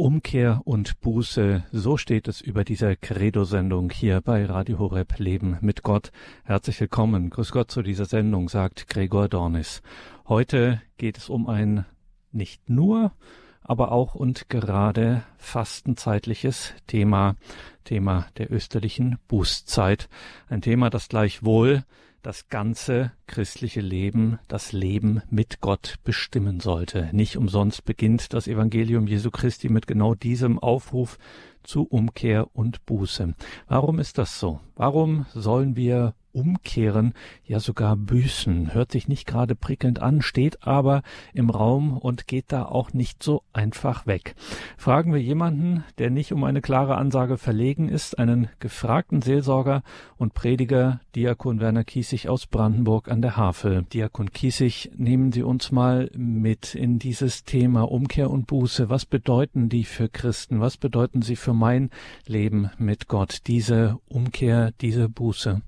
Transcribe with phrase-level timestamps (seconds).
[0.00, 5.82] Umkehr und Buße, so steht es über dieser Credo-Sendung hier bei Radio Horeb Leben mit
[5.82, 6.10] Gott.
[6.44, 9.82] Herzlich willkommen, grüß Gott zu dieser Sendung, sagt Gregor Dornis.
[10.26, 11.84] Heute geht es um ein
[12.32, 13.12] nicht nur,
[13.60, 17.36] aber auch und gerade fastenzeitliches Thema,
[17.84, 20.08] Thema der österlichen Bußzeit.
[20.48, 21.84] Ein Thema, das gleichwohl
[22.22, 27.08] das ganze christliche Leben, das Leben mit Gott bestimmen sollte.
[27.12, 31.18] Nicht umsonst beginnt das Evangelium Jesu Christi mit genau diesem Aufruf
[31.62, 33.34] zu Umkehr und Buße.
[33.68, 34.60] Warum ist das so?
[34.76, 38.74] Warum sollen wir umkehren, ja sogar büßen.
[38.74, 41.02] Hört sich nicht gerade prickelnd an, steht aber
[41.32, 44.34] im Raum und geht da auch nicht so einfach weg.
[44.76, 49.82] Fragen wir jemanden, der nicht um eine klare Ansage verlegen ist, einen gefragten Seelsorger
[50.16, 53.82] und Prediger, Diakon Werner Kiesig aus Brandenburg an der Havel.
[53.92, 58.88] Diakon Kiesig, nehmen Sie uns mal mit in dieses Thema Umkehr und Buße.
[58.88, 60.60] Was bedeuten die für Christen?
[60.60, 61.90] Was bedeuten sie für mein
[62.26, 63.46] Leben mit Gott?
[63.46, 65.62] Diese Umkehr, diese Buße?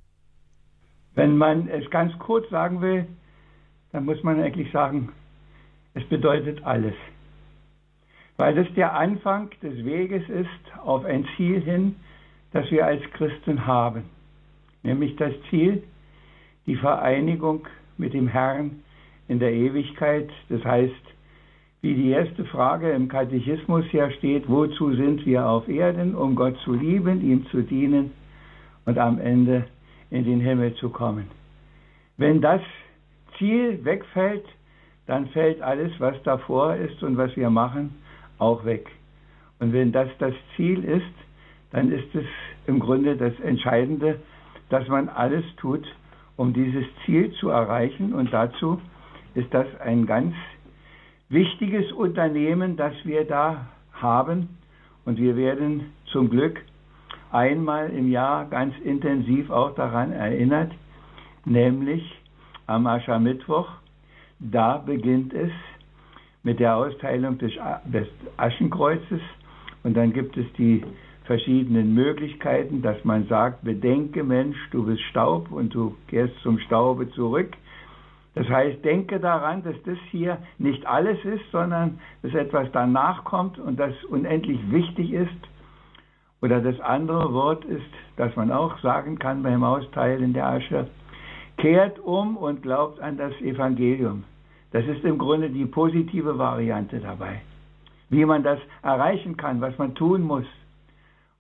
[1.15, 3.07] Wenn man es ganz kurz sagen will,
[3.93, 5.11] dann muss man eigentlich sagen,
[5.95, 6.95] es bedeutet alles.
[8.39, 10.49] Weil es der Anfang des Weges ist
[10.85, 11.97] auf ein Ziel hin,
[12.53, 14.05] das wir als Christen haben.
[14.83, 15.83] Nämlich das Ziel,
[16.67, 17.67] die Vereinigung
[17.99, 18.83] mit dem Herrn
[19.29, 20.31] in der Ewigkeit.
[20.49, 20.95] Das heißt,
[21.83, 26.57] wie die erste Frage im Katechismus ja steht, wozu sind wir auf Erden, um Gott
[26.65, 28.13] zu lieben, ihm zu dienen
[28.87, 29.65] und am Ende
[30.13, 31.27] in den Himmel zu kommen.
[32.19, 32.61] Wenn das
[33.39, 34.45] Ziel wegfällt,
[35.07, 37.95] dann fällt alles, was davor ist und was wir machen,
[38.39, 38.87] auch weg.
[39.59, 41.15] Und wenn das das Ziel ist,
[41.71, 42.27] dann ist es
[42.67, 44.21] im Grunde das Entscheidende,
[44.69, 45.85] dass man alles tut,
[46.37, 48.13] um dieses Ziel zu erreichen.
[48.13, 48.81] Und dazu
[49.35, 50.35] ist das ein ganz
[51.31, 54.59] wichtiges Unternehmen, das wir da haben.
[55.07, 56.61] Und wir werden zum Glück
[57.33, 60.73] einmal im Jahr ganz intensiv auch daran erinnert,
[61.45, 62.03] nämlich
[62.67, 63.69] am Aschermittwoch.
[64.39, 65.51] Da beginnt es
[66.43, 67.53] mit der Austeilung des,
[68.37, 69.21] Aschenkreuzes
[69.83, 70.85] und dann gibt es die
[71.25, 77.11] verschiedenen Möglichkeiten, dass man sagt, bedenke Mensch, du bist Staub und du kehrst zum Staube
[77.13, 77.57] zurück.
[78.35, 83.59] Das heißt, denke daran, dass das hier nicht alles ist, sondern dass etwas danach kommt
[83.59, 85.52] und das unendlich wichtig ist
[86.43, 87.87] oder das andere Wort ist,
[88.17, 90.89] dass man auch sagen kann beim Austeilen der Asche,
[91.57, 94.25] kehrt um und glaubt an das Evangelium.
[94.73, 97.43] Das ist im Grunde die positive Variante dabei.
[98.11, 100.47] Wie man das erreichen kann, was man tun muss.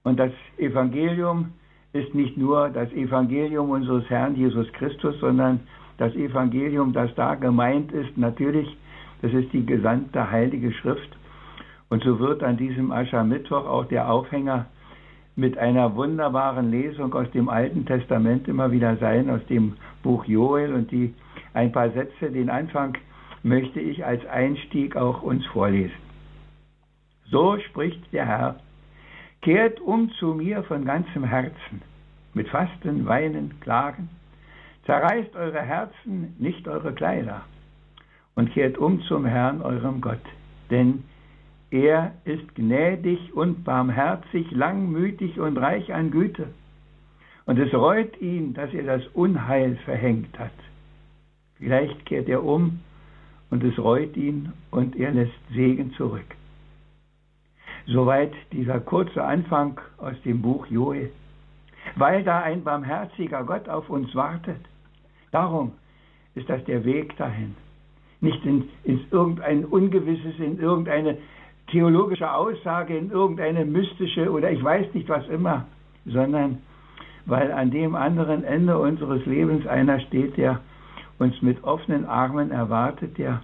[0.04, 1.52] Und das Evangelium
[1.92, 5.60] ist nicht nur das Evangelium unseres Herrn Jesus Christus, sondern
[5.98, 8.76] das Evangelium, das da gemeint ist, natürlich,
[9.20, 11.16] das ist die gesandte Heilige Schrift.
[11.90, 14.66] Und so wird an diesem Aschermittwoch auch der Aufhänger
[15.36, 20.72] mit einer wunderbaren Lesung aus dem Alten Testament immer wieder sein, aus dem Buch Joel.
[20.74, 21.14] Und die
[21.54, 22.96] ein paar Sätze, den Anfang
[23.42, 25.94] möchte ich als Einstieg auch uns vorlesen.
[27.30, 28.56] So spricht der Herr,
[29.40, 31.82] kehrt um zu mir von ganzem Herzen,
[32.34, 34.10] mit Fasten, Weinen, Klagen,
[34.84, 37.42] zerreißt eure Herzen, nicht eure Kleider,
[38.34, 40.24] und kehrt um zum Herrn, eurem Gott,
[40.70, 41.04] denn
[41.72, 46.48] er ist gnädig und barmherzig, langmütig und reich an Güte.
[47.46, 50.52] Und es reut ihn, dass er das Unheil verhängt hat.
[51.56, 52.80] Vielleicht kehrt er um
[53.50, 56.36] und es reut ihn und er lässt Segen zurück.
[57.86, 61.10] Soweit dieser kurze Anfang aus dem Buch Joel.
[61.96, 64.60] Weil da ein barmherziger Gott auf uns wartet.
[65.30, 65.72] Darum
[66.34, 67.56] ist das der Weg dahin.
[68.20, 71.16] Nicht in, ins irgendein Ungewisses, in irgendeine
[71.72, 75.66] theologische Aussage, in irgendeine mystische oder ich weiß nicht was immer,
[76.06, 76.58] sondern
[77.26, 80.60] weil an dem anderen Ende unseres Lebens einer steht, der
[81.18, 83.42] uns mit offenen Armen erwartet, der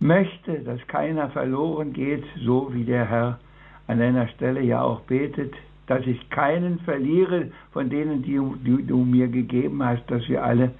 [0.00, 3.38] möchte, dass keiner verloren geht, so wie der Herr
[3.86, 5.54] an einer Stelle ja auch betet,
[5.86, 10.72] dass ich keinen verliere von denen, die, die du mir gegeben hast, dass wir alle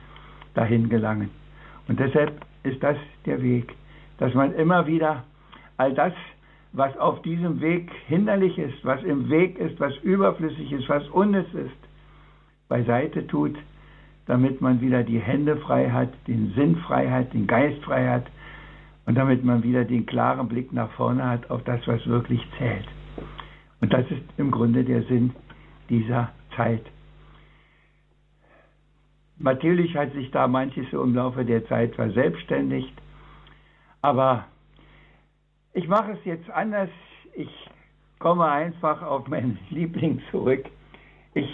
[0.54, 1.30] dahin gelangen.
[1.88, 2.32] Und deshalb
[2.62, 2.96] ist das
[3.26, 3.74] der Weg,
[4.18, 5.24] dass man immer wieder
[5.76, 6.12] all das
[6.74, 11.46] was auf diesem Weg hinderlich ist, was im Weg ist, was überflüssig ist, was unnütz
[11.54, 11.88] ist,
[12.68, 13.56] beiseite tut,
[14.26, 18.26] damit man wieder die Hände frei hat, den Sinn frei hat, den Geist frei hat
[19.06, 22.88] und damit man wieder den klaren Blick nach vorne hat auf das, was wirklich zählt.
[23.80, 25.32] Und das ist im Grunde der Sinn
[25.88, 26.84] dieser Zeit.
[29.38, 32.94] Natürlich hat sich da manches im Laufe der Zeit verselbstständigt,
[34.02, 34.46] aber
[35.74, 36.88] ich mache es jetzt anders.
[37.34, 37.50] Ich
[38.18, 40.64] komme einfach auf meinen Liebling zurück.
[41.34, 41.50] Ich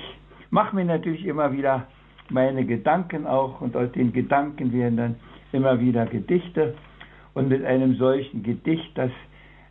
[0.51, 1.87] mache mir natürlich immer wieder
[2.29, 5.17] meine Gedanken auch und aus den Gedanken werden dann
[5.53, 6.77] immer wieder Gedichte
[7.35, 9.11] und mit einem solchen Gedicht, das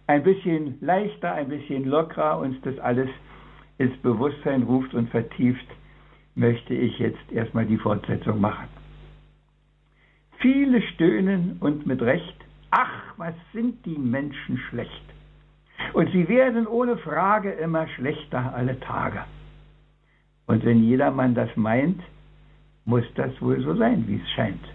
[0.07, 3.09] ein bisschen leichter, ein bisschen lockerer uns das alles
[3.77, 5.65] ins Bewusstsein ruft und vertieft,
[6.35, 8.67] möchte ich jetzt erstmal die Fortsetzung machen.
[10.39, 12.38] Viele stöhnen und mit Recht,
[12.71, 15.03] ach, was sind die Menschen schlecht.
[15.93, 19.23] Und sie werden ohne Frage immer schlechter alle Tage.
[20.47, 22.01] Und wenn jedermann das meint,
[22.85, 24.65] muss das wohl so sein, wie es scheint.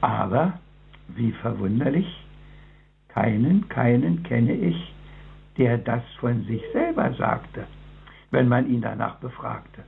[0.00, 0.58] Aber,
[1.08, 2.06] wie verwunderlich,
[3.08, 4.94] keinen, keinen kenne ich,
[5.58, 7.66] der das von sich selber sagte,
[8.30, 9.82] wenn man ihn danach befragte.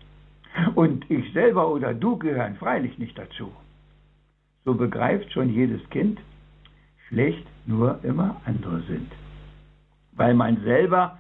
[0.75, 3.53] Und ich selber oder du gehören freilich nicht dazu.
[4.65, 6.21] So begreift schon jedes Kind,
[7.09, 9.11] schlecht nur immer andere sind.
[10.13, 11.19] Weil man selber,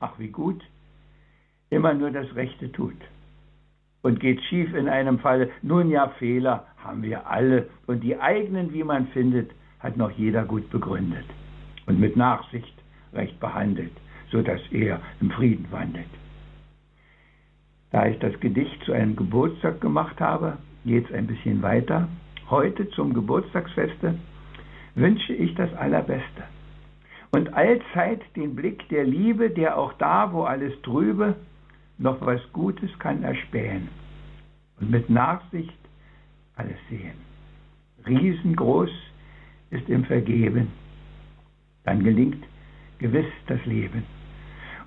[0.00, 0.62] ach wie gut,
[1.70, 2.96] immer nur das Rechte tut.
[4.02, 7.68] Und geht schief in einem Fall, nun ja, Fehler haben wir alle.
[7.86, 11.26] Und die eigenen, wie man findet, hat noch jeder gut begründet.
[11.86, 12.74] Und mit Nachsicht
[13.12, 13.92] recht behandelt,
[14.30, 16.06] so dass er im Frieden wandelt.
[17.90, 22.08] Da ich das Gedicht zu einem Geburtstag gemacht habe, geht es ein bisschen weiter.
[22.48, 24.14] Heute zum Geburtstagsfeste
[24.94, 26.42] wünsche ich das Allerbeste.
[27.30, 31.36] Und allzeit den Blick der Liebe, der auch da, wo alles trübe,
[31.98, 33.88] noch was Gutes kann erspähen.
[34.80, 35.78] Und mit Nachsicht
[36.56, 37.14] alles sehen.
[38.06, 38.90] Riesengroß
[39.70, 40.68] ist im Vergeben.
[41.84, 42.42] Dann gelingt
[42.98, 44.04] gewiss das Leben.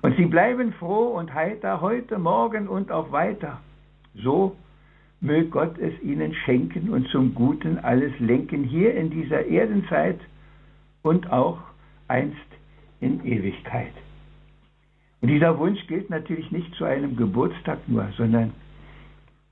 [0.02, 3.60] Und sie bleiben froh und heiter heute, morgen und auch weiter.
[4.14, 4.56] So
[5.24, 10.20] möge Gott es ihnen schenken und zum Guten alles lenken, hier in dieser Erdenzeit
[11.02, 11.58] und auch
[12.08, 12.36] einst
[13.00, 13.92] in Ewigkeit.
[15.22, 18.52] Und dieser Wunsch gilt natürlich nicht zu einem Geburtstag nur, sondern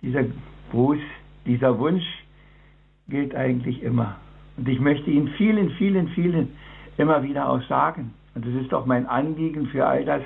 [0.03, 0.25] dieser
[0.71, 0.99] Gruß,
[1.47, 2.05] dieser Wunsch
[3.09, 4.17] gilt eigentlich immer.
[4.59, 6.51] Und ich möchte ihn vielen, vielen, vielen
[6.99, 8.13] immer wieder auch sagen.
[8.35, 10.23] Und es ist auch mein Anliegen für all das,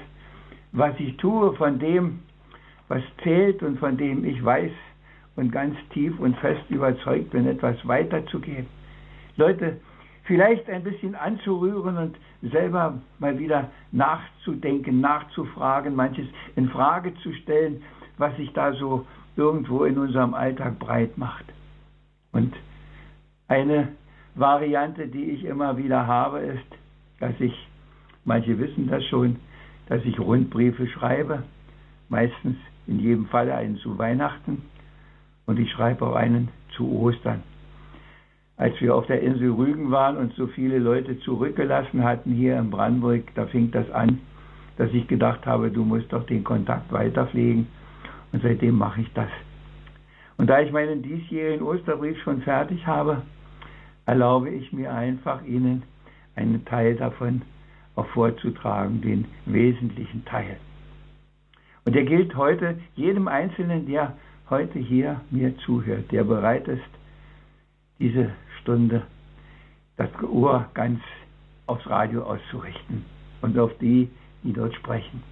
[0.72, 2.18] was ich tue, von dem,
[2.88, 4.72] was zählt und von dem ich weiß
[5.36, 8.66] und ganz tief und fest überzeugt bin, etwas weiterzugeben.
[9.36, 9.78] Leute,
[10.24, 17.82] vielleicht ein bisschen anzurühren und selber mal wieder nachzudenken, nachzufragen, manches in Frage zu stellen,
[18.18, 19.06] was sich da so
[19.36, 21.44] irgendwo in unserem Alltag breit macht.
[22.32, 22.54] Und
[23.48, 23.88] eine
[24.34, 26.66] Variante, die ich immer wieder habe, ist,
[27.20, 27.54] dass ich,
[28.24, 29.36] manche wissen das schon,
[29.88, 31.42] dass ich Rundbriefe schreibe,
[32.08, 32.56] meistens
[32.86, 34.62] in jedem Fall einen zu Weihnachten
[35.46, 37.42] und ich schreibe auch einen zu Ostern.
[38.56, 42.70] Als wir auf der Insel Rügen waren und so viele Leute zurückgelassen hatten hier in
[42.70, 44.20] Brandenburg, da fing das an,
[44.78, 47.66] dass ich gedacht habe, du musst doch den Kontakt weiterpflegen
[48.32, 49.28] und seitdem mache ich das.
[50.38, 53.22] Und da ich meinen diesjährigen Osterbrief schon fertig habe,
[54.06, 55.82] erlaube ich mir einfach, Ihnen
[56.34, 57.42] einen Teil davon
[57.94, 60.58] auch vorzutragen, den wesentlichen Teil.
[61.84, 64.16] Und der gilt heute jedem Einzelnen, der
[64.48, 66.82] heute hier mir zuhört, der bereit ist,
[67.98, 69.02] diese Stunde
[69.96, 71.00] das Ohr ganz
[71.66, 73.04] aufs Radio auszurichten
[73.42, 74.10] und auf die,
[74.42, 75.22] die dort sprechen.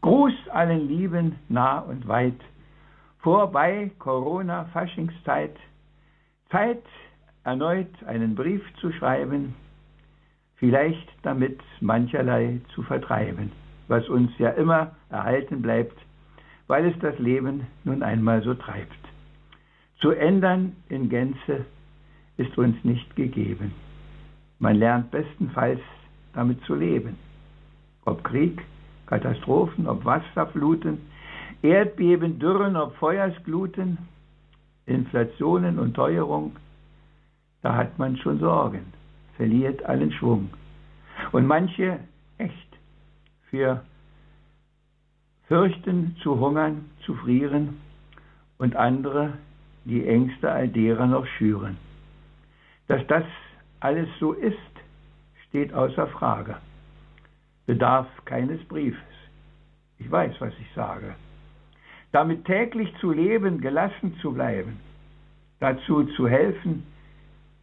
[0.00, 2.40] Gruß allen Lieben nah und weit,
[3.18, 5.54] vorbei Corona-Faschingszeit,
[6.50, 6.82] Zeit
[7.44, 9.54] erneut einen Brief zu schreiben,
[10.56, 13.52] vielleicht damit mancherlei zu vertreiben,
[13.88, 15.96] was uns ja immer erhalten bleibt,
[16.70, 18.96] weil es das Leben nun einmal so treibt.
[20.00, 21.66] Zu ändern in Gänze
[22.36, 23.72] ist uns nicht gegeben.
[24.60, 25.80] Man lernt bestenfalls
[26.32, 27.16] damit zu leben.
[28.04, 28.62] Ob Krieg,
[29.06, 30.98] Katastrophen, ob Wasserfluten,
[31.60, 33.98] Erdbeben, Dürren, ob Feuersgluten,
[34.86, 36.54] Inflationen und Teuerung,
[37.62, 38.92] da hat man schon Sorgen
[39.36, 40.50] verliert allen Schwung.
[41.32, 41.98] Und manche
[42.38, 42.78] echt
[43.48, 43.82] für
[45.50, 47.80] fürchten zu hungern, zu frieren
[48.58, 49.32] und andere
[49.84, 51.76] die Ängste all derer noch schüren.
[52.86, 53.24] Dass das
[53.80, 54.54] alles so ist,
[55.48, 56.54] steht außer Frage.
[57.66, 59.00] Bedarf keines Briefes.
[59.98, 61.16] Ich weiß, was ich sage.
[62.12, 64.78] Damit täglich zu leben, gelassen zu bleiben,
[65.58, 66.84] dazu zu helfen,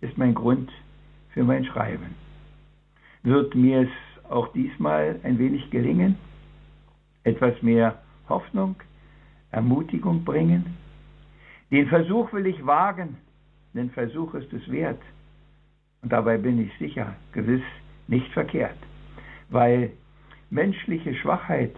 [0.02, 0.70] ist mein Grund
[1.30, 2.16] für mein Schreiben.
[3.24, 6.18] Wird mir es auch diesmal ein wenig gelingen,
[7.28, 8.76] etwas mehr Hoffnung,
[9.52, 10.78] Ermutigung bringen?
[11.72, 13.18] Den Versuch will ich wagen,
[13.74, 15.02] denn Versuch ist es wert.
[16.02, 17.64] Und dabei bin ich sicher, gewiss
[18.08, 18.78] nicht verkehrt,
[19.50, 19.92] weil
[20.50, 21.76] menschliche Schwachheit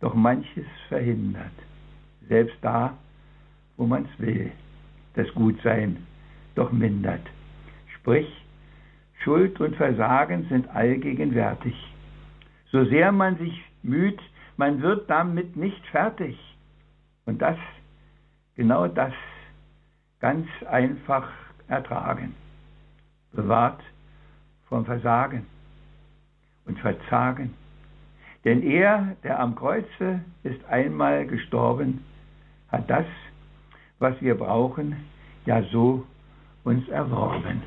[0.00, 1.56] doch manches verhindert,
[2.28, 2.98] selbst da,
[3.78, 4.52] wo man's will,
[5.14, 5.96] das Gutsein
[6.54, 7.26] doch mindert.
[7.94, 8.28] Sprich,
[9.24, 11.74] Schuld und Versagen sind allgegenwärtig.
[12.70, 14.20] So sehr man sich müht,
[14.56, 16.38] man wird damit nicht fertig.
[17.24, 17.56] Und das,
[18.54, 19.12] genau das,
[20.20, 21.28] ganz einfach
[21.68, 22.34] ertragen.
[23.32, 23.80] Bewahrt
[24.68, 25.46] vom Versagen
[26.64, 27.54] und Verzagen.
[28.44, 32.04] Denn er, der am Kreuze ist einmal gestorben,
[32.68, 33.06] hat das,
[33.98, 34.96] was wir brauchen,
[35.46, 36.06] ja so
[36.64, 37.62] uns erworben.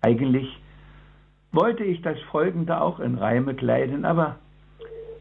[0.00, 0.60] Eigentlich
[1.52, 4.38] wollte ich das Folgende auch in Reime kleiden, aber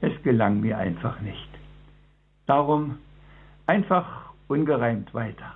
[0.02, 1.50] es gelang mir einfach nicht.
[2.46, 2.98] Darum
[3.66, 5.56] einfach ungereimt weiter.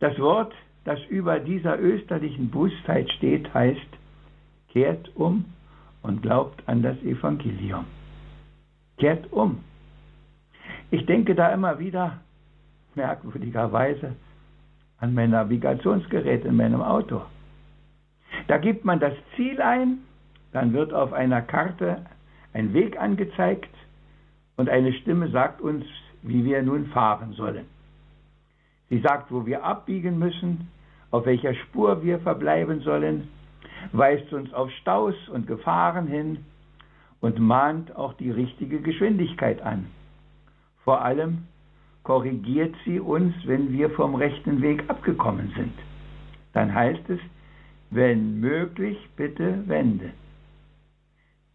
[0.00, 0.52] Das Wort,
[0.84, 3.80] das über dieser österlichen Bußzeit steht, heißt,
[4.68, 5.44] kehrt um
[6.02, 7.86] und glaubt an das Evangelium.
[8.98, 9.60] Kehrt um.
[10.90, 12.20] Ich denke da immer wieder,
[12.94, 14.14] merkwürdigerweise,
[14.98, 17.22] an mein Navigationsgerät in meinem Auto.
[18.48, 19.98] Da gibt man das Ziel ein,
[20.52, 22.04] dann wird auf einer Karte
[22.54, 23.74] ein Weg angezeigt
[24.56, 25.84] und eine Stimme sagt uns,
[26.22, 27.66] wie wir nun fahren sollen.
[28.88, 30.68] Sie sagt, wo wir abbiegen müssen,
[31.10, 33.28] auf welcher Spur wir verbleiben sollen,
[33.92, 36.38] weist uns auf Staus und Gefahren hin
[37.20, 39.86] und mahnt auch die richtige Geschwindigkeit an.
[40.84, 41.44] Vor allem
[42.02, 45.74] korrigiert sie uns, wenn wir vom rechten Weg abgekommen sind.
[46.52, 47.20] Dann heißt es,
[47.90, 50.10] wenn möglich, bitte wende.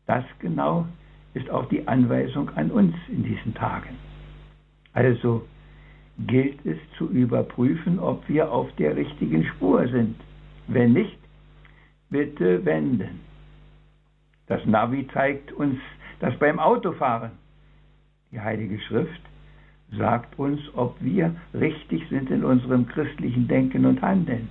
[0.09, 0.87] Das genau
[1.35, 3.95] ist auch die Anweisung an uns in diesen Tagen.
[4.91, 5.47] Also
[6.25, 10.15] gilt es zu überprüfen, ob wir auf der richtigen Spur sind.
[10.65, 11.19] Wenn nicht,
[12.09, 13.19] bitte wenden.
[14.47, 15.77] Das Navi zeigt uns
[16.19, 17.33] das beim Autofahren.
[18.31, 19.21] Die Heilige Schrift
[19.91, 24.49] sagt uns, ob wir richtig sind in unserem christlichen Denken und Handeln.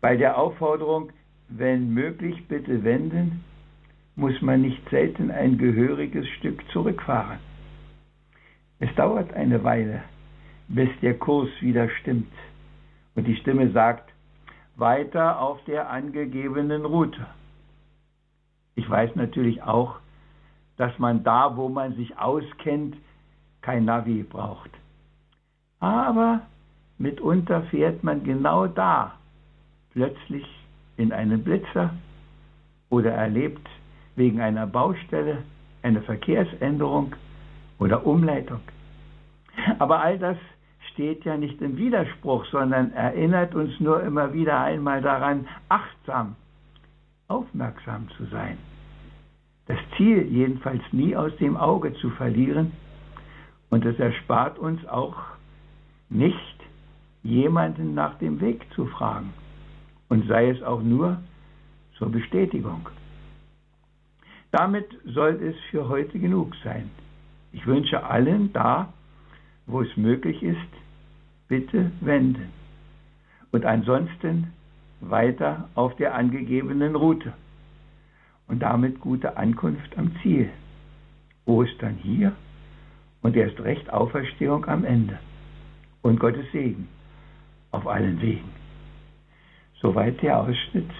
[0.00, 1.10] Bei der Aufforderung,
[1.48, 3.42] wenn möglich, bitte wenden,
[4.16, 7.38] muss man nicht selten ein gehöriges Stück zurückfahren.
[8.78, 10.02] Es dauert eine Weile,
[10.68, 12.32] bis der Kurs wieder stimmt
[13.14, 14.10] und die Stimme sagt,
[14.76, 17.26] weiter auf der angegebenen Route.
[18.74, 19.96] Ich weiß natürlich auch,
[20.76, 22.96] dass man da, wo man sich auskennt,
[23.62, 24.70] kein Navi braucht.
[25.80, 26.42] Aber
[26.98, 29.18] mitunter fährt man genau da
[29.92, 30.46] plötzlich
[30.96, 31.94] in einen Blitzer
[32.90, 33.66] oder erlebt
[34.16, 35.38] wegen einer Baustelle
[35.82, 37.14] eine Verkehrsänderung
[37.78, 38.60] oder Umleitung.
[39.78, 40.36] Aber all das
[40.92, 46.36] steht ja nicht im Widerspruch, sondern erinnert uns nur immer wieder einmal daran, achtsam,
[47.28, 48.56] aufmerksam zu sein.
[49.66, 52.72] Das Ziel jedenfalls nie aus dem Auge zu verlieren
[53.70, 55.16] und es erspart uns auch
[56.08, 56.56] nicht,
[57.22, 59.32] jemanden nach dem Weg zu fragen
[60.08, 61.18] und sei es auch nur
[61.98, 62.88] zur Bestätigung.
[64.56, 66.90] Damit soll es für heute genug sein.
[67.52, 68.90] Ich wünsche allen da,
[69.66, 70.72] wo es möglich ist,
[71.46, 72.48] bitte wenden.
[73.52, 74.54] Und ansonsten
[75.02, 77.34] weiter auf der angegebenen Route.
[78.48, 80.48] Und damit gute Ankunft am Ziel.
[81.44, 82.32] Ostern hier
[83.20, 85.18] und erst recht Auferstehung am Ende.
[86.00, 86.88] Und Gottes Segen
[87.72, 88.48] auf allen Wegen.
[89.82, 90.90] Soweit der Ausschnitt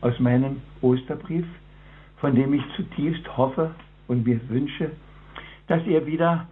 [0.00, 1.46] aus meinem Osterbrief,
[2.16, 3.74] von dem ich zutiefst hoffe
[4.08, 4.90] und mir wünsche,
[5.66, 6.46] dass er wieder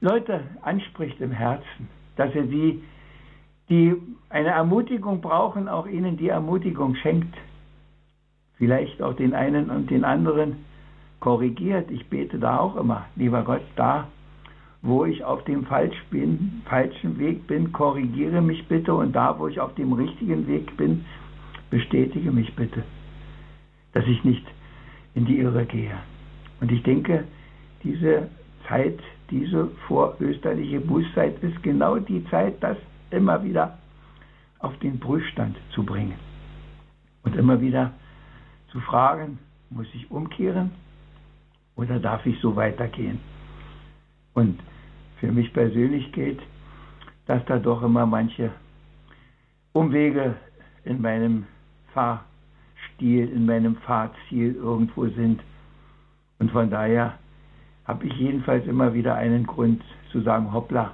[0.00, 2.82] Leute anspricht im Herzen, dass er die,
[3.68, 3.94] die
[4.28, 7.34] eine Ermutigung brauchen, auch ihnen die Ermutigung schenkt.
[8.58, 10.64] Vielleicht auch den einen und den anderen
[11.20, 11.90] korrigiert.
[11.90, 14.08] Ich bete da auch immer, lieber Gott, da,
[14.82, 19.46] wo ich auf dem falsch bin, falschen Weg bin, korrigiere mich bitte und da, wo
[19.46, 21.04] ich auf dem richtigen Weg bin,
[21.70, 22.82] bestätige mich bitte,
[23.92, 24.44] dass ich nicht
[25.14, 25.94] in die Irre gehe.
[26.60, 27.24] Und ich denke,
[27.82, 28.28] diese
[28.68, 28.98] Zeit
[29.32, 32.76] diese vorösterliche Bußzeit ist genau die Zeit, das
[33.10, 33.78] immer wieder
[34.58, 36.18] auf den Prüfstand zu bringen.
[37.22, 37.92] Und immer wieder
[38.70, 39.38] zu fragen,
[39.70, 40.70] muss ich umkehren
[41.76, 43.20] oder darf ich so weitergehen?
[44.34, 44.60] Und
[45.18, 46.40] für mich persönlich geht,
[47.26, 48.50] dass da doch immer manche
[49.72, 50.34] Umwege
[50.84, 51.46] in meinem
[53.02, 55.40] Fahrstil, in meinem Fahrziel irgendwo sind.
[56.38, 57.18] Und von daher
[57.84, 59.82] habe ich jedenfalls immer wieder einen Grund
[60.12, 60.92] zu sagen, hoppla,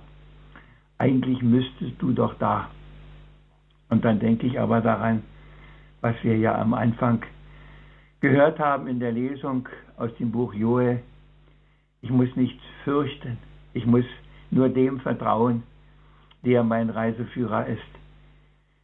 [0.96, 2.70] eigentlich müsstest du doch da.
[3.90, 5.22] Und dann denke ich aber daran,
[6.00, 7.22] was wir ja am Anfang
[8.20, 11.02] gehört haben in der Lesung aus dem Buch Joel,
[12.00, 13.38] ich muss nichts fürchten,
[13.74, 14.04] ich muss
[14.50, 15.62] nur dem vertrauen,
[16.44, 17.92] der mein Reiseführer ist.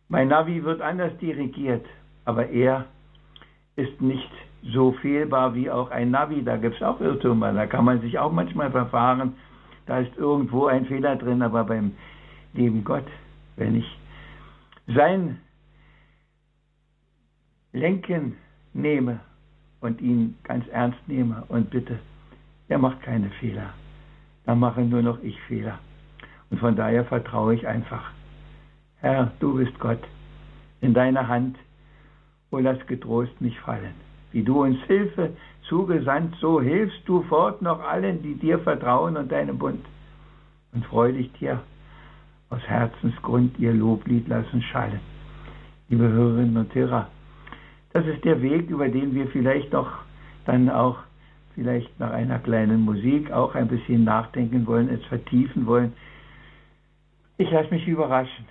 [0.09, 1.87] Mein Navi wird anders dirigiert,
[2.25, 2.87] aber er
[3.77, 4.31] ist nicht
[4.73, 6.43] so fehlbar wie auch ein Navi.
[6.43, 9.35] Da gibt es auch Irrtümer, da kann man sich auch manchmal verfahren.
[9.87, 11.93] Da ist irgendwo ein Fehler drin, aber beim
[12.55, 13.07] lieben Gott,
[13.57, 13.99] wenn ich
[14.87, 15.41] sein
[17.73, 18.37] Lenken
[18.73, 19.21] nehme
[19.81, 21.99] und ihn ganz ernst nehme und bitte,
[22.69, 23.75] er macht keine Fehler.
[24.47, 25.79] Dann mache nur noch ich Fehler.
[26.51, 28.11] Und von daher vertraue ich einfach.
[29.01, 30.03] Herr, du bist Gott.
[30.81, 31.57] In deiner Hand,
[32.55, 33.95] wo lass getrost mich fallen.
[34.31, 35.31] Wie du uns Hilfe
[35.69, 39.85] zugesandt, so hilfst du fort noch allen, die dir vertrauen und deinem Bund.
[40.73, 41.61] Und freudig dir
[42.51, 45.01] aus Herzensgrund ihr Loblied lassen schallen.
[45.89, 47.09] Liebe Hörerinnen und Hörer,
[47.93, 49.91] das ist der Weg, über den wir vielleicht noch
[50.45, 50.99] dann auch
[51.57, 55.93] vielleicht nach einer kleinen Musik auch ein bisschen nachdenken wollen, es vertiefen wollen.
[57.37, 58.47] Ich lasse mich überraschen.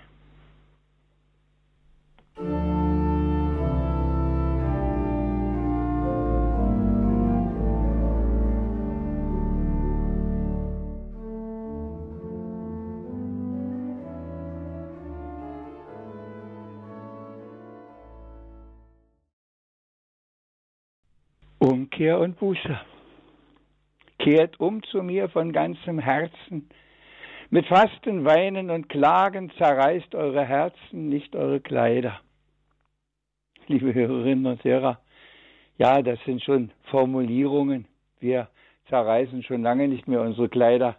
[22.04, 22.80] Umkehr und Buße.
[24.18, 26.68] Kehrt um zu mir von ganzem Herzen.
[27.48, 32.20] Mit Fasten, Weinen und Klagen zerreißt eure Herzen, nicht eure Kleider.
[33.68, 35.00] Liebe Hörerinnen und Hörer,
[35.78, 37.86] ja, das sind schon Formulierungen.
[38.20, 38.48] Wir
[38.90, 40.96] zerreißen schon lange nicht mehr unsere Kleider.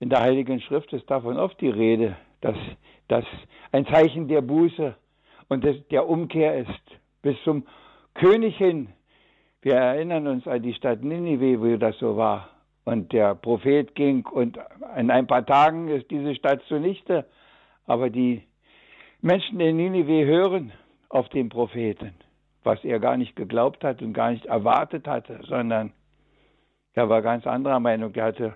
[0.00, 2.56] In der Heiligen Schrift ist davon oft die Rede, dass
[3.06, 3.24] das
[3.70, 4.96] ein Zeichen der Buße
[5.48, 6.82] und der Umkehr ist.
[7.22, 7.64] Bis zum
[8.14, 8.88] König hin
[9.66, 12.50] wir erinnern uns an die Stadt Ninive, wo das so war.
[12.84, 14.60] Und der Prophet ging und
[14.96, 17.26] in ein paar Tagen ist diese Stadt zunichte.
[17.84, 18.44] Aber die
[19.22, 20.70] Menschen in Ninive hören
[21.08, 22.14] auf den Propheten,
[22.62, 25.92] was er gar nicht geglaubt hat und gar nicht erwartet hatte, sondern
[26.94, 28.14] er war ganz anderer Meinung.
[28.14, 28.54] Er hatte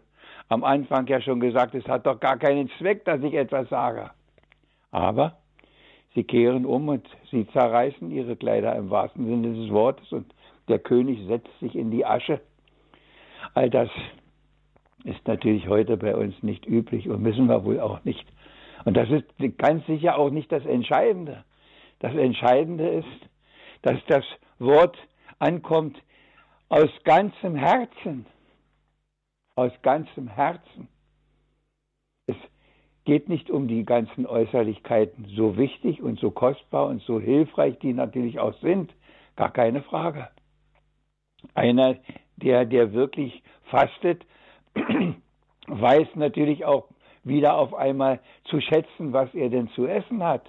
[0.48, 4.12] am Anfang ja schon gesagt, es hat doch gar keinen Zweck, dass ich etwas sage.
[4.92, 5.38] Aber
[6.14, 10.32] sie kehren um und sie zerreißen ihre Kleider im wahrsten Sinne des Wortes und
[10.70, 12.40] der König setzt sich in die Asche.
[13.54, 13.90] All das
[15.04, 18.26] ist natürlich heute bei uns nicht üblich und müssen wir wohl auch nicht.
[18.84, 19.26] Und das ist
[19.58, 21.44] ganz sicher auch nicht das Entscheidende.
[21.98, 23.28] Das Entscheidende ist,
[23.82, 24.24] dass das
[24.58, 24.96] Wort
[25.38, 26.00] ankommt
[26.68, 28.26] aus ganzem Herzen.
[29.54, 30.88] Aus ganzem Herzen.
[32.26, 32.36] Es
[33.04, 37.92] geht nicht um die ganzen Äußerlichkeiten, so wichtig und so kostbar und so hilfreich die
[37.92, 38.94] natürlich auch sind,
[39.36, 40.28] gar keine Frage.
[41.54, 41.96] Einer,
[42.36, 44.24] der, der wirklich fastet,
[45.66, 46.88] weiß natürlich auch
[47.24, 50.42] wieder auf einmal zu schätzen, was er denn zu essen hat.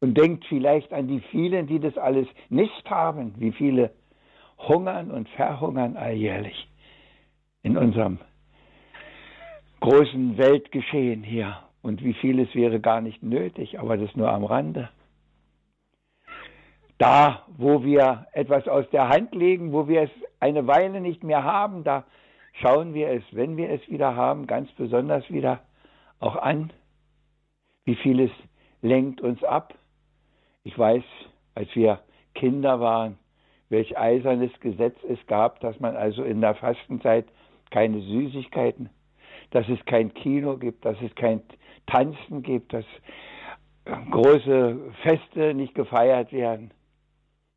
[0.00, 3.92] Und denkt vielleicht an die vielen, die das alles nicht haben, wie viele
[4.58, 6.68] hungern und verhungern alljährlich
[7.62, 8.18] in unserem
[9.80, 11.58] großen Weltgeschehen hier.
[11.82, 14.88] Und wie vieles wäre gar nicht nötig, aber das nur am Rande
[16.98, 21.44] da, wo wir etwas aus der Hand legen, wo wir es eine Weile nicht mehr
[21.44, 22.04] haben, da
[22.54, 25.60] schauen wir es, wenn wir es wieder haben, ganz besonders wieder
[26.20, 26.72] auch an.
[27.84, 28.30] Wie vieles
[28.82, 29.74] lenkt uns ab.
[30.64, 31.04] Ich weiß,
[31.54, 32.00] als wir
[32.34, 33.18] Kinder waren,
[33.68, 37.26] welch eisernes Gesetz es gab, dass man also in der Fastenzeit
[37.70, 38.90] keine Süßigkeiten,
[39.50, 41.42] dass es kein Kino gibt, dass es kein
[41.86, 42.84] Tanzen gibt, dass
[44.10, 46.70] große Feste nicht gefeiert werden.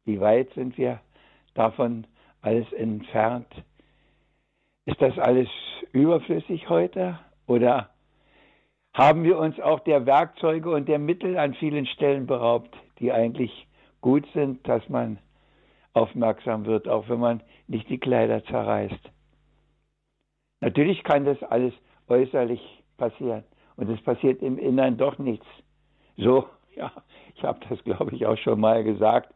[0.09, 1.01] Wie weit sind wir
[1.53, 2.07] davon
[2.41, 3.45] alles entfernt?
[4.85, 5.47] Ist das alles
[5.91, 7.19] überflüssig heute?
[7.45, 7.91] Oder
[8.91, 13.67] haben wir uns auch der Werkzeuge und der Mittel an vielen Stellen beraubt, die eigentlich
[14.01, 15.19] gut sind, dass man
[15.93, 19.11] aufmerksam wird, auch wenn man nicht die Kleider zerreißt?
[20.61, 21.73] Natürlich kann das alles
[22.07, 22.61] äußerlich
[22.97, 23.43] passieren
[23.75, 25.45] und es passiert im Innern doch nichts.
[26.17, 26.91] So, ja,
[27.35, 29.35] ich habe das, glaube ich, auch schon mal gesagt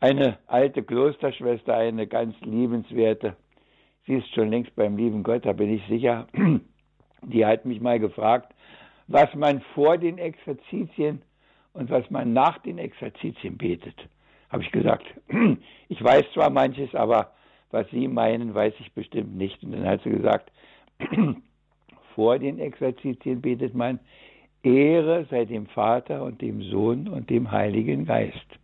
[0.00, 3.36] eine alte Klosterschwester, eine ganz liebenswerte.
[4.06, 6.26] Sie ist schon längst beim lieben Gott, da bin ich sicher.
[7.22, 8.54] Die hat mich mal gefragt,
[9.06, 11.20] was man vor den Exerzitien
[11.74, 14.08] und was man nach den Exerzitien betet.
[14.48, 15.04] Habe ich gesagt,
[15.88, 17.32] ich weiß zwar manches, aber
[17.70, 19.62] was Sie meinen, weiß ich bestimmt nicht.
[19.62, 20.50] Und dann hat sie gesagt,
[22.14, 24.00] vor den Exerzitien betet man,
[24.62, 28.58] Ehre sei dem Vater und dem Sohn und dem Heiligen Geist.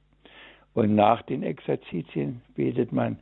[0.77, 3.19] Und nach den Exerzitien betet man,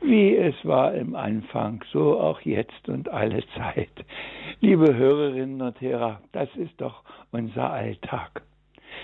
[0.00, 3.90] wie es war im Anfang, so auch jetzt und alle Zeit.
[4.62, 8.40] Liebe Hörerinnen und Hörer, das ist doch unser Alltag.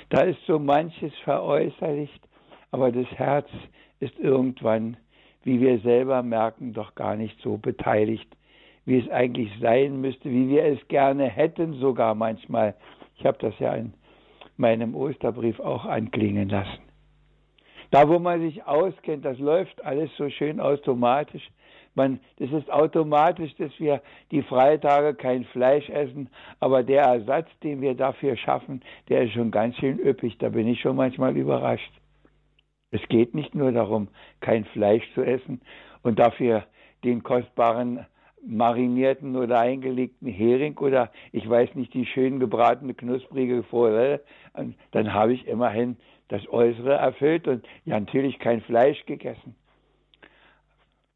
[0.09, 2.27] Da ist so manches veräußerlicht,
[2.71, 3.51] aber das Herz
[4.01, 4.97] ist irgendwann,
[5.45, 8.35] wie wir selber merken, doch gar nicht so beteiligt,
[8.87, 12.75] wie es eigentlich sein müsste, wie wir es gerne hätten, sogar manchmal.
[13.19, 13.93] Ich habe das ja in
[14.57, 16.92] meinem Osterbrief auch anklingen lassen.
[17.93, 21.47] Da, wo man sich auskennt, das läuft alles so schön automatisch.
[21.95, 24.01] Man, das ist automatisch, dass wir
[24.31, 29.51] die Freitage kein Fleisch essen, aber der Ersatz, den wir dafür schaffen, der ist schon
[29.51, 30.39] ganz schön üppig.
[30.39, 31.93] Da bin ich schon manchmal überrascht.
[32.93, 34.09] Es geht nicht nur darum,
[34.41, 35.61] kein Fleisch zu essen
[36.03, 36.65] und dafür
[37.05, 38.07] den kostbaren
[38.43, 44.23] marinierten oder eingelegten Hering oder ich weiß nicht, die schön gebratene, knusprige Forelle,
[44.93, 45.99] dann habe ich immerhin
[46.33, 49.55] das Äußere erfüllt und ja natürlich kein Fleisch gegessen.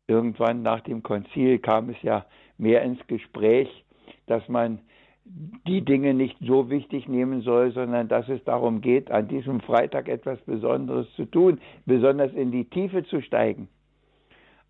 [0.06, 2.26] Irgendwann nach dem Konzil kam es ja
[2.58, 3.84] mehr ins Gespräch,
[4.26, 4.78] dass man
[5.24, 10.06] die Dinge nicht so wichtig nehmen soll, sondern dass es darum geht, an diesem Freitag
[10.08, 13.68] etwas Besonderes zu tun, besonders in die Tiefe zu steigen.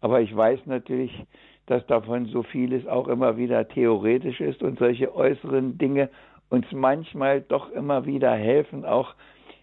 [0.00, 1.12] Aber ich weiß natürlich,
[1.66, 6.08] dass davon so vieles auch immer wieder theoretisch ist und solche äußeren Dinge
[6.50, 9.16] uns manchmal doch immer wieder helfen, auch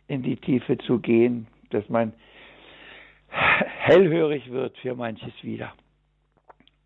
[0.07, 2.13] in die Tiefe zu gehen, dass man
[3.29, 5.73] hellhörig wird für manches wieder.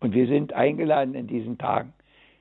[0.00, 1.92] Und wir sind eingeladen in diesen Tagen.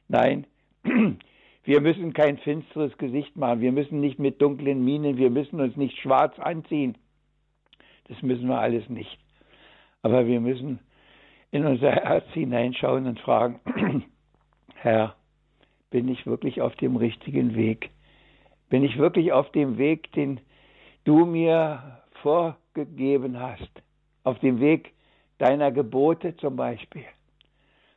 [0.08, 0.46] Nein,
[1.64, 3.62] wir müssen kein finsteres Gesicht machen.
[3.62, 6.98] Wir müssen nicht mit dunklen Minen, wir müssen uns nicht schwarz anziehen.
[8.08, 9.18] Das müssen wir alles nicht.
[10.02, 10.80] Aber wir müssen
[11.52, 13.60] in unser Herz hineinschauen und fragen,
[14.76, 15.16] Herr,
[15.90, 17.90] bin ich wirklich auf dem richtigen Weg?
[18.70, 20.40] Bin ich wirklich auf dem Weg, den
[21.08, 23.72] du mir vorgegeben hast,
[24.24, 24.94] auf dem Weg
[25.38, 27.06] deiner Gebote zum Beispiel,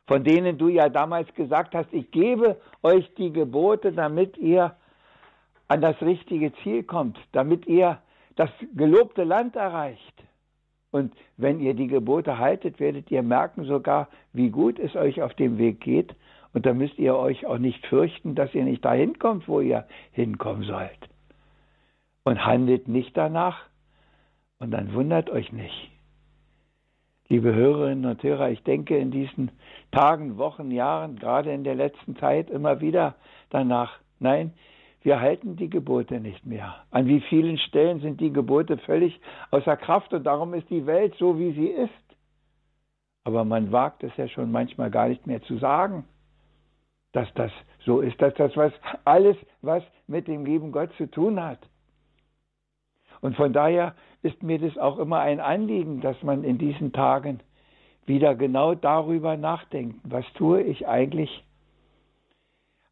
[0.07, 4.77] von denen du ja damals gesagt hast, ich gebe euch die Gebote, damit ihr
[5.67, 7.97] an das richtige Ziel kommt, damit ihr
[8.37, 10.23] das gelobte Land erreicht.
[10.91, 15.33] Und wenn ihr die Gebote haltet, werdet ihr merken sogar, wie gut es euch auf
[15.33, 16.15] dem Weg geht.
[16.53, 19.85] Und da müsst ihr euch auch nicht fürchten, dass ihr nicht dahin kommt, wo ihr
[20.11, 21.10] hinkommen sollt
[22.23, 23.65] und handelt nicht danach
[24.59, 25.91] und dann wundert euch nicht.
[27.29, 29.51] Liebe Hörerinnen und Hörer, ich denke in diesen
[29.91, 33.15] Tagen, Wochen, Jahren, gerade in der letzten Zeit immer wieder
[33.49, 34.53] danach, nein,
[35.01, 36.75] wir halten die Gebote nicht mehr.
[36.91, 41.15] An wie vielen Stellen sind die Gebote völlig außer Kraft und darum ist die Welt
[41.17, 41.91] so, wie sie ist.
[43.23, 46.05] Aber man wagt es ja schon manchmal gar nicht mehr zu sagen,
[47.13, 47.51] dass das
[47.85, 48.73] so ist, dass das was
[49.05, 51.59] alles, was mit dem lieben Gott zu tun hat.
[53.21, 57.39] Und von daher ist mir das auch immer ein Anliegen, dass man in diesen Tagen
[58.05, 61.43] wieder genau darüber nachdenkt, was tue ich eigentlich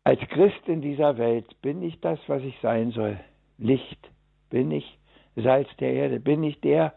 [0.04, 1.46] als Christ in dieser Welt?
[1.62, 3.20] Bin ich das, was ich sein soll?
[3.58, 4.10] Licht?
[4.50, 4.98] Bin ich
[5.36, 6.20] Salz der Erde?
[6.20, 6.94] Bin ich der,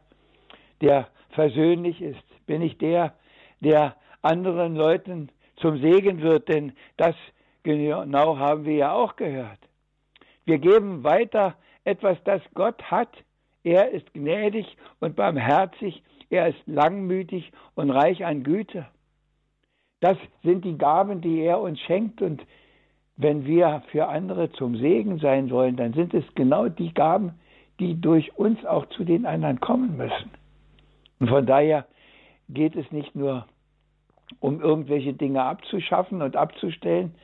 [0.80, 2.46] der versöhnlich ist?
[2.46, 3.14] Bin ich der,
[3.60, 6.48] der anderen Leuten zum Segen wird?
[6.48, 7.14] Denn das
[7.62, 9.58] genau haben wir ja auch gehört.
[10.44, 13.10] Wir geben weiter etwas, das Gott hat.
[13.64, 14.66] Er ist gnädig
[15.00, 18.86] und barmherzig, er ist langmütig und reich an Güte.
[20.00, 22.44] Das sind die Gaben, die er uns schenkt und
[23.16, 27.38] wenn wir für andere zum Segen sein wollen, dann sind es genau die Gaben,
[27.78, 30.30] die durch uns auch zu den anderen kommen müssen.
[31.20, 31.86] Und von daher
[32.48, 33.46] geht es nicht nur
[34.40, 37.14] um irgendwelche Dinge abzuschaffen und abzustellen,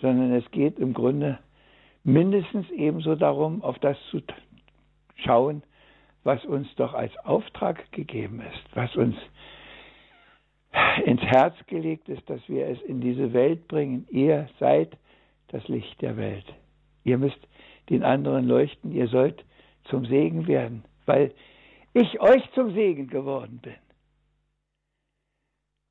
[0.00, 1.38] sondern es geht im Grunde
[2.04, 4.22] mindestens ebenso darum, auf das zu
[5.16, 5.62] schauen,
[6.22, 9.16] was uns doch als Auftrag gegeben ist, was uns
[11.04, 14.06] ins Herz gelegt ist, dass wir es in diese Welt bringen.
[14.10, 14.96] Ihr seid
[15.48, 16.46] das Licht der Welt.
[17.04, 17.38] Ihr müsst
[17.90, 19.44] den anderen leuchten, ihr sollt
[19.84, 21.34] zum Segen werden, weil
[21.92, 23.74] ich euch zum Segen geworden bin.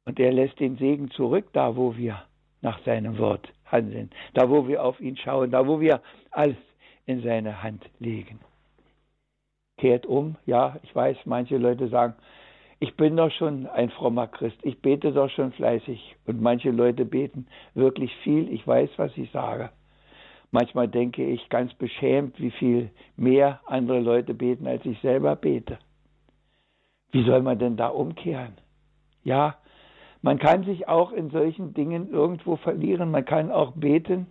[0.05, 2.23] Und er lässt den Segen zurück, da wo wir
[2.63, 6.57] nach seinem Wort handeln, da wo wir auf ihn schauen, da wo wir alles
[7.05, 8.39] in seine Hand legen.
[9.77, 12.15] Kehrt um, ja, ich weiß, manche Leute sagen,
[12.79, 16.15] ich bin doch schon ein frommer Christ, ich bete doch schon fleißig.
[16.25, 19.69] Und manche Leute beten wirklich viel, ich weiß, was ich sage.
[20.51, 25.79] Manchmal denke ich ganz beschämt, wie viel mehr andere Leute beten, als ich selber bete.
[27.11, 28.53] Wie soll man denn da umkehren?
[29.23, 29.55] Ja,
[30.23, 33.11] man kann sich auch in solchen Dingen irgendwo verlieren.
[33.11, 34.27] Man kann auch beten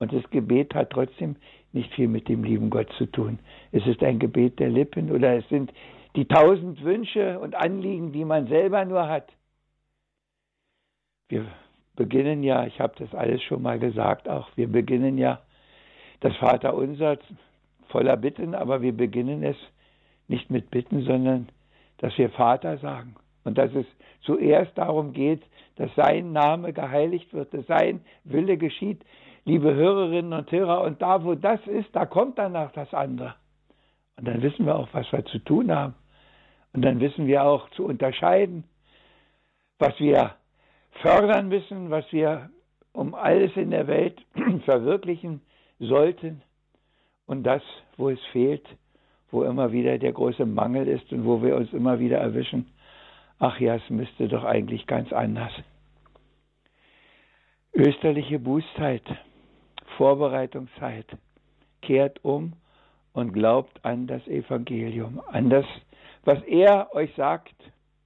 [0.00, 1.36] Und das Gebet hat trotzdem
[1.72, 3.38] nicht viel mit dem lieben Gott zu tun.
[3.70, 5.72] Es ist ein Gebet der Lippen oder es sind
[6.16, 9.32] die tausend Wünsche und Anliegen, die man selber nur hat.
[11.28, 11.46] Wir
[11.94, 15.42] beginnen ja, ich habe das alles schon mal gesagt, auch wir beginnen ja
[16.20, 17.18] das Vaterunser
[17.88, 19.56] voller Bitten, aber wir beginnen es
[20.26, 21.50] nicht mit Bitten, sondern
[21.98, 23.86] dass wir Vater sagen und dass es
[24.22, 25.42] zuerst darum geht,
[25.76, 29.02] dass sein Name geheiligt wird, dass sein Wille geschieht.
[29.44, 33.34] Liebe Hörerinnen und Hörer, und da, wo das ist, da kommt danach das andere.
[34.16, 35.94] Und dann wissen wir auch, was wir zu tun haben.
[36.72, 38.64] Und dann wissen wir auch zu unterscheiden,
[39.78, 40.34] was wir
[41.02, 42.50] fördern müssen, was wir
[42.92, 44.20] um alles in der Welt
[44.64, 45.40] verwirklichen
[45.78, 46.42] sollten
[47.26, 47.62] und das,
[47.96, 48.66] wo es fehlt,
[49.30, 52.66] wo immer wieder der große Mangel ist und wo wir uns immer wieder erwischen,
[53.40, 55.52] ach ja, es müsste doch eigentlich ganz anders.
[57.74, 59.02] Österliche Bußzeit,
[59.96, 61.06] Vorbereitungszeit,
[61.82, 62.52] kehrt um
[63.12, 65.64] und glaubt an das Evangelium, an das,
[66.24, 67.54] was er euch sagt,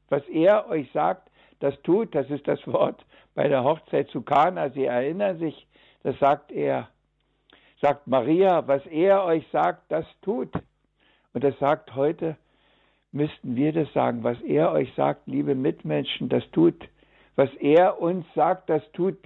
[0.09, 4.71] was er euch sagt, das tut, das ist das Wort bei der Hochzeit zu Kana,
[4.71, 5.67] Sie erinnern sich,
[6.05, 6.89] das sagt er,
[7.81, 10.53] sagt Maria, was er euch sagt, das tut.
[11.33, 12.37] Und das sagt heute,
[13.15, 16.75] müssten wir das sagen, was er euch sagt, liebe Mitmenschen, das tut.
[17.37, 19.17] Was er uns sagt, das tut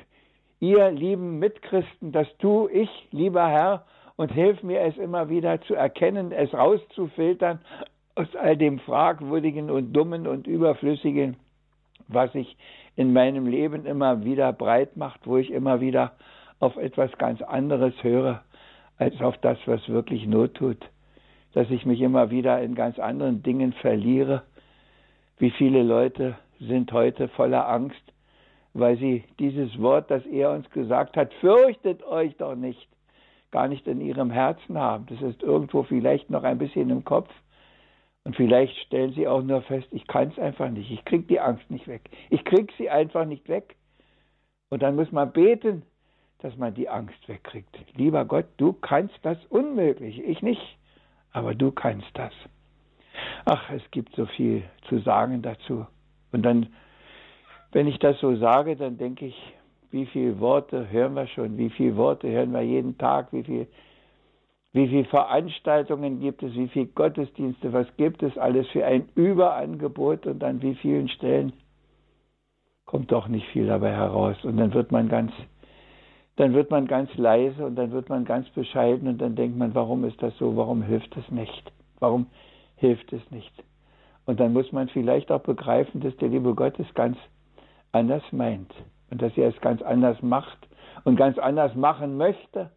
[0.60, 3.84] ihr lieben Mitchristen, das tue ich, lieber Herr,
[4.16, 7.60] und hilf mir es immer wieder zu erkennen, es rauszufiltern
[8.16, 11.36] aus all dem Fragwürdigen und Dummen und Überflüssigen,
[12.08, 12.56] was sich
[12.96, 16.12] in meinem Leben immer wieder breit macht, wo ich immer wieder
[16.58, 18.42] auf etwas ganz anderes höre,
[18.96, 20.78] als auf das, was wirklich Not tut.
[21.54, 24.42] Dass ich mich immer wieder in ganz anderen Dingen verliere.
[25.38, 28.02] Wie viele Leute sind heute voller Angst,
[28.74, 32.88] weil sie dieses Wort, das er uns gesagt hat, fürchtet euch doch nicht,
[33.50, 35.06] gar nicht in ihrem Herzen haben.
[35.06, 37.30] Das ist irgendwo vielleicht noch ein bisschen im Kopf.
[38.24, 41.40] Und vielleicht stellen sie auch nur fest, ich kann es einfach nicht, ich kriege die
[41.40, 42.10] Angst nicht weg.
[42.28, 43.76] Ich kriege sie einfach nicht weg.
[44.68, 45.82] Und dann muss man beten,
[46.40, 47.74] dass man die Angst wegkriegt.
[47.96, 50.78] Lieber Gott, du kannst das unmöglich, ich nicht,
[51.32, 52.32] aber du kannst das.
[53.44, 55.86] Ach, es gibt so viel zu sagen dazu.
[56.32, 56.68] Und dann
[57.72, 59.54] wenn ich das so sage, dann denke ich,
[59.90, 63.66] wie viele Worte hören wir schon, wie viele Worte hören wir jeden Tag, wie viele
[64.72, 70.26] wie viel Veranstaltungen gibt es, wie viele Gottesdienste, was gibt es alles für ein Überangebot
[70.26, 71.54] und an wie vielen Stellen
[72.84, 74.36] kommt doch nicht viel dabei heraus.
[74.44, 75.32] Und dann wird man ganz,
[76.38, 79.74] dann wird man ganz leise und dann wird man ganz bescheiden und dann denkt man,
[79.74, 81.72] warum ist das so, warum hilft es nicht?
[81.98, 82.26] Warum
[82.76, 83.52] hilft es nicht?
[84.24, 87.18] Und dann muss man vielleicht auch begreifen, dass der liebe Gott es ganz
[87.90, 88.72] anders meint
[89.10, 90.58] und dass er es ganz anders macht
[91.04, 92.70] und ganz anders machen möchte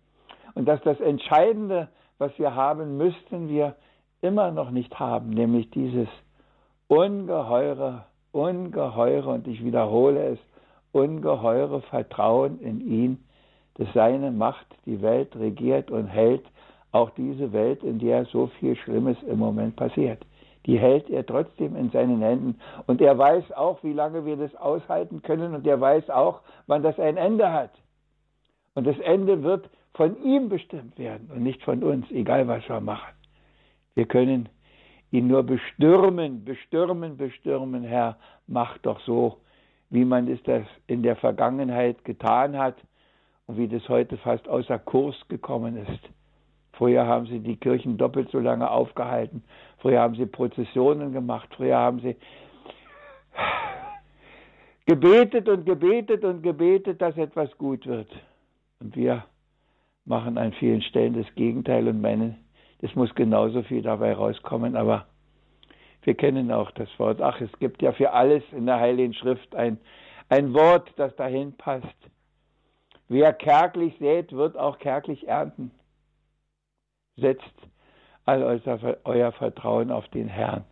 [0.56, 3.76] und dass das Entscheidende, was wir haben, müssten wir
[4.22, 6.08] immer noch nicht haben, nämlich dieses
[6.88, 10.40] ungeheure, ungeheure, und ich wiederhole es,
[10.94, 13.24] ungeheure Vertrauen in ihn,
[13.76, 16.44] dass seine Macht die Welt regiert und hält,
[16.92, 20.26] auch diese Welt, in der so viel Schlimmes im Moment passiert
[20.66, 22.60] die hält er trotzdem in seinen Händen.
[22.88, 26.84] Und er weiß auch, wie lange wir das aushalten können und er weiß auch, wann
[26.84, 27.72] das ein Ende hat.
[28.76, 32.80] Und das Ende wird von ihm bestimmt werden und nicht von uns, egal was wir
[32.80, 33.14] machen.
[33.96, 34.50] Wir können
[35.12, 39.38] ihn nur bestürmen, bestürmen, bestürmen, Herr, mach doch so,
[39.90, 42.76] wie man es das in der Vergangenheit getan hat
[43.58, 46.10] wie das heute fast außer Kurs gekommen ist.
[46.74, 49.44] Früher haben sie die Kirchen doppelt so lange aufgehalten.
[49.80, 51.50] Früher haben sie Prozessionen gemacht.
[51.56, 52.16] Früher haben sie
[54.86, 58.10] gebetet und gebetet und gebetet, dass etwas gut wird.
[58.80, 59.24] Und wir
[60.06, 62.38] machen an vielen Stellen das Gegenteil und meinen,
[62.82, 64.76] es muss genauso viel dabei rauskommen.
[64.76, 65.06] Aber
[66.04, 67.22] wir kennen auch das Wort.
[67.22, 69.78] Ach, es gibt ja für alles in der Heiligen Schrift ein,
[70.30, 71.86] ein Wort, das dahin passt.
[73.12, 75.72] Wer kärglich sät, wird auch kärglich ernten
[77.18, 77.54] setzt
[78.26, 78.44] all
[79.04, 80.64] euer, Vertrauen auf den Herrn.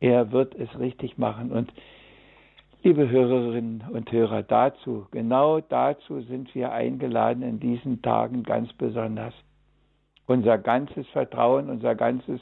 [0.00, 1.50] Er wird es richtig machen.
[1.50, 1.72] Und
[2.84, 9.34] liebe Hörerinnen und Hörer, dazu, genau dazu sind wir eingeladen in diesen Tagen ganz besonders.
[10.26, 12.40] Unser ganzes Vertrauen, unser ganzes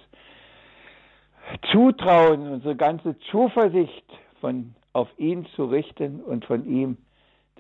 [1.72, 4.04] Zutrauen, unsere ganze Zuversicht
[4.40, 6.98] von, auf ihn zu richten und von ihm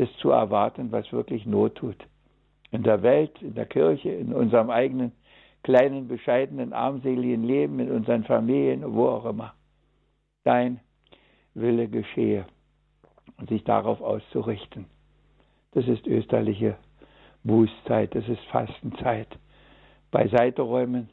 [0.00, 2.06] das zu erwarten, was wirklich Not tut.
[2.70, 5.12] In der Welt, in der Kirche, in unserem eigenen
[5.62, 9.52] kleinen, bescheidenen, armseligen Leben, in unseren Familien, wo auch immer.
[10.44, 10.80] Dein
[11.52, 12.46] Wille geschehe
[13.36, 14.86] und sich darauf auszurichten.
[15.72, 16.78] Das ist österliche
[17.44, 19.28] Bußzeit, es ist Fastenzeit.
[20.10, 21.10] Beiseite räumen,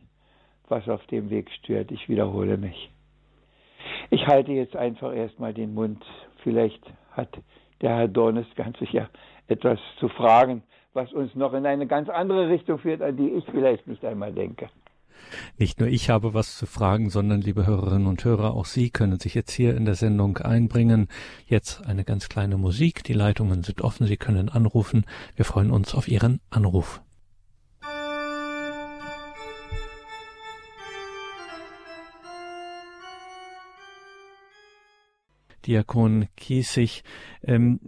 [0.70, 1.92] was auf dem Weg stört.
[1.92, 2.90] Ich wiederhole mich.
[4.12, 6.02] Ich halte jetzt einfach erstmal den Mund.
[6.38, 7.38] Vielleicht hat
[7.82, 9.10] der Herr Dornes ganz sicher
[9.48, 10.64] etwas zu fragen,
[10.94, 14.34] was uns noch in eine ganz andere Richtung führt, an die ich vielleicht nicht einmal
[14.34, 14.70] denke.
[15.58, 19.20] Nicht nur ich habe was zu fragen, sondern liebe Hörerinnen und Hörer, auch Sie können
[19.20, 21.08] sich jetzt hier in der Sendung einbringen.
[21.48, 23.04] Jetzt eine ganz kleine Musik.
[23.04, 24.08] Die Leitungen sind offen.
[24.08, 25.06] Sie können anrufen.
[25.36, 27.02] Wir freuen uns auf Ihren Anruf.
[35.68, 37.04] Diakon Kiesig.
[37.44, 37.80] Ähm,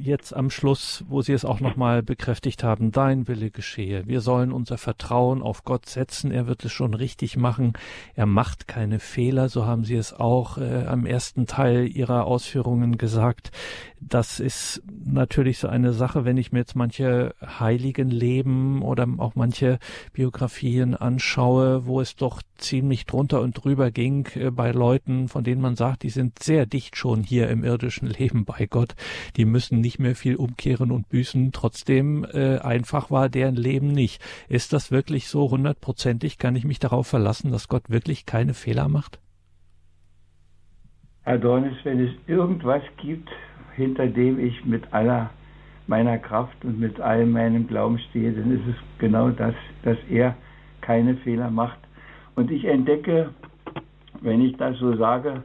[0.00, 4.06] jetzt am Schluss, wo Sie es auch nochmal bekräftigt haben, dein Wille geschehe.
[4.06, 6.30] Wir sollen unser Vertrauen auf Gott setzen.
[6.30, 7.72] Er wird es schon richtig machen.
[8.14, 9.48] Er macht keine Fehler.
[9.48, 13.50] So haben Sie es auch äh, am ersten Teil Ihrer Ausführungen gesagt.
[14.00, 19.34] Das ist natürlich so eine Sache, wenn ich mir jetzt manche heiligen Leben oder auch
[19.34, 19.78] manche
[20.12, 25.60] Biografien anschaue, wo es doch ziemlich drunter und drüber ging äh, bei Leuten, von denen
[25.60, 28.94] man sagt, die sind sehr dicht schon hier im irdischen Leben bei Gott.
[29.36, 31.52] Die müssen nicht mehr viel umkehren und büßen.
[31.52, 34.22] Trotzdem äh, einfach war deren Leben nicht.
[34.48, 36.38] Ist das wirklich so hundertprozentig?
[36.38, 39.20] Kann ich mich darauf verlassen, dass Gott wirklich keine Fehler macht?
[41.22, 43.28] Herr Dornis, wenn es irgendwas gibt,
[43.76, 45.30] hinter dem ich mit aller
[45.86, 50.36] meiner Kraft und mit allem meinem Glauben stehe, dann ist es genau das, dass er
[50.80, 51.78] keine Fehler macht.
[52.40, 53.34] Und ich entdecke,
[54.22, 55.42] wenn ich das so sage,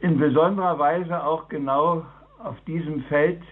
[0.00, 2.02] in besonderer Weise auch genau
[2.42, 3.42] auf diesem Feld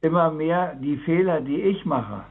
[0.00, 2.24] immer mehr die Fehler, die ich mache,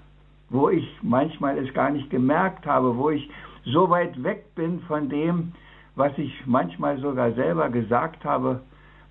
[0.50, 3.30] wo ich manchmal es gar nicht gemerkt habe, wo ich
[3.65, 5.52] so weit weg bin von dem,
[5.94, 8.62] was ich manchmal sogar selber gesagt habe,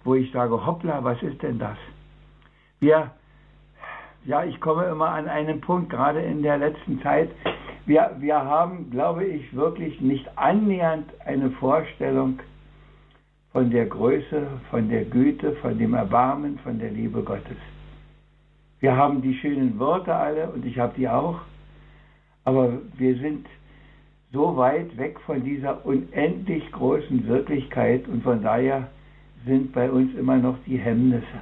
[0.03, 1.79] wo ich sage, hoppla, was ist denn das?
[2.81, 3.13] Wir,
[4.25, 7.31] ja, ich komme immer an einen Punkt, gerade in der letzten Zeit,
[7.87, 12.41] wir, wir haben, glaube ich, wirklich nicht annähernd eine Vorstellung
[13.53, 17.57] von der Größe, von der Güte, von dem Erbarmen, von der Liebe Gottes.
[18.81, 21.41] Wir haben die schönen Worte alle und ich habe die auch,
[22.45, 23.47] aber wir sind
[24.33, 28.89] so weit weg von dieser unendlich großen Wirklichkeit und von daher
[29.45, 31.41] sind bei uns immer noch die Hemmnisse.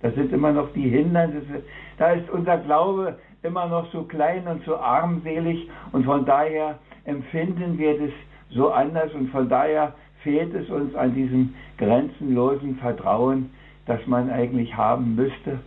[0.00, 1.62] Das sind immer noch die Hindernisse.
[1.98, 5.68] Da ist unser Glaube immer noch so klein und so armselig.
[5.92, 8.10] Und von daher empfinden wir das
[8.50, 9.12] so anders.
[9.14, 13.50] Und von daher fehlt es uns an diesem grenzenlosen Vertrauen,
[13.86, 15.58] das man eigentlich haben müsste.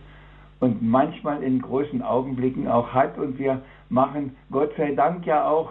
[0.60, 3.18] Und manchmal in großen Augenblicken auch hat.
[3.18, 5.70] Und wir machen Gott sei Dank ja auch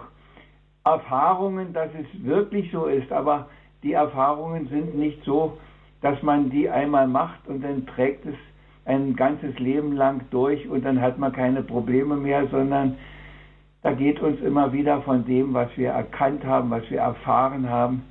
[0.84, 3.48] Erfahrungen, dass es wirklich so ist, aber
[3.82, 5.58] die Erfahrungen sind nicht so,
[6.00, 8.36] dass man die einmal macht und dann trägt es
[8.86, 12.96] ein ganzes Leben lang durch und dann hat man keine Probleme mehr, sondern
[13.82, 18.02] da geht uns immer wieder von dem, was wir erkannt haben, was wir erfahren haben,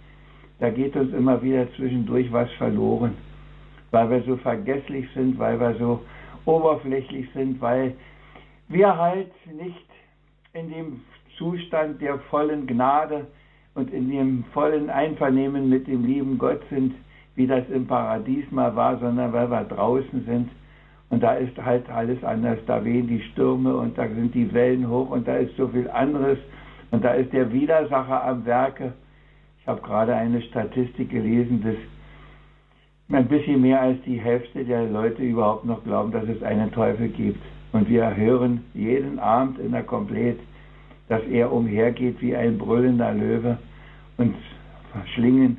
[0.60, 3.16] da geht uns immer wieder zwischendurch was verloren,
[3.92, 6.02] weil wir so vergesslich sind, weil wir so
[6.46, 7.96] oberflächlich sind, weil
[8.68, 9.86] wir halt nicht
[10.54, 11.02] in dem
[11.38, 13.28] Zustand der vollen Gnade
[13.76, 16.96] und in dem vollen Einvernehmen mit dem lieben Gott sind,
[17.36, 20.50] wie das im Paradies mal war, sondern weil wir draußen sind.
[21.10, 22.60] Und da ist halt alles anders.
[22.66, 25.90] Da wehen die Stürme und da sind die Wellen hoch und da ist so viel
[25.90, 26.40] anderes.
[26.92, 28.94] Und da ist der Widersacher am Werke.
[29.62, 31.76] Ich habe gerade eine Statistik gelesen, dass
[33.18, 37.10] ein bisschen mehr als die Hälfte der Leute überhaupt noch glauben, dass es einen Teufel
[37.10, 37.42] gibt.
[37.72, 40.40] Und wir hören jeden Abend in der Komplett,
[41.08, 43.58] dass er umhergeht wie ein brüllender Löwe
[44.18, 44.34] und
[44.92, 45.58] verschlingen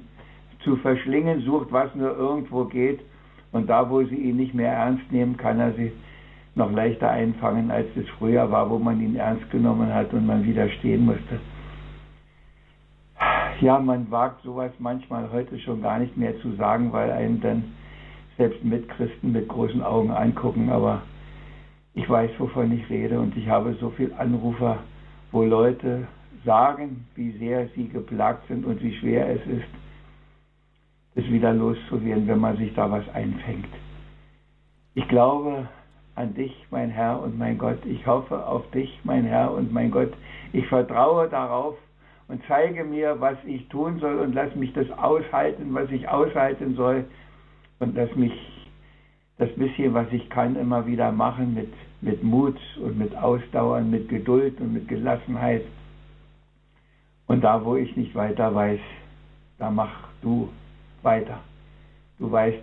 [0.67, 3.01] zu verschlingen sucht, was nur irgendwo geht.
[3.53, 5.93] Und da, wo sie ihn nicht mehr ernst nehmen, kann er sie
[6.55, 10.45] noch leichter einfangen, als es früher war, wo man ihn ernst genommen hat und man
[10.45, 11.39] widerstehen musste.
[13.61, 17.65] Ja, man wagt sowas manchmal heute schon gar nicht mehr zu sagen, weil einen dann
[18.37, 20.71] selbst Mitchristen mit großen Augen angucken.
[20.71, 21.03] Aber
[21.95, 24.79] ich weiß, wovon ich rede und ich habe so viele Anrufer,
[25.33, 26.07] wo Leute
[26.45, 29.69] sagen, wie sehr sie geplagt sind und wie schwer es ist,
[31.17, 33.69] es wieder loszuwerden, wenn man sich da was einfängt.
[34.95, 35.69] Ich glaube
[36.15, 37.85] an dich, mein Herr und mein Gott.
[37.85, 40.13] Ich hoffe auf dich, mein Herr und mein Gott.
[40.53, 41.77] Ich vertraue darauf
[42.29, 46.75] und zeige mir, was ich tun soll und lass mich das aushalten, was ich aushalten
[46.75, 47.05] soll
[47.79, 48.33] und lass mich
[49.39, 54.09] das bisschen, was ich kann, immer wieder machen mit, mit Mut und mit Ausdauern, mit
[54.09, 55.63] Geduld und mit Gelassenheit.
[57.27, 58.81] Und da, wo ich nicht weiter weiß,
[59.59, 59.93] da mach
[60.23, 60.49] du
[61.03, 61.39] weiter.
[62.19, 62.63] Du weißt,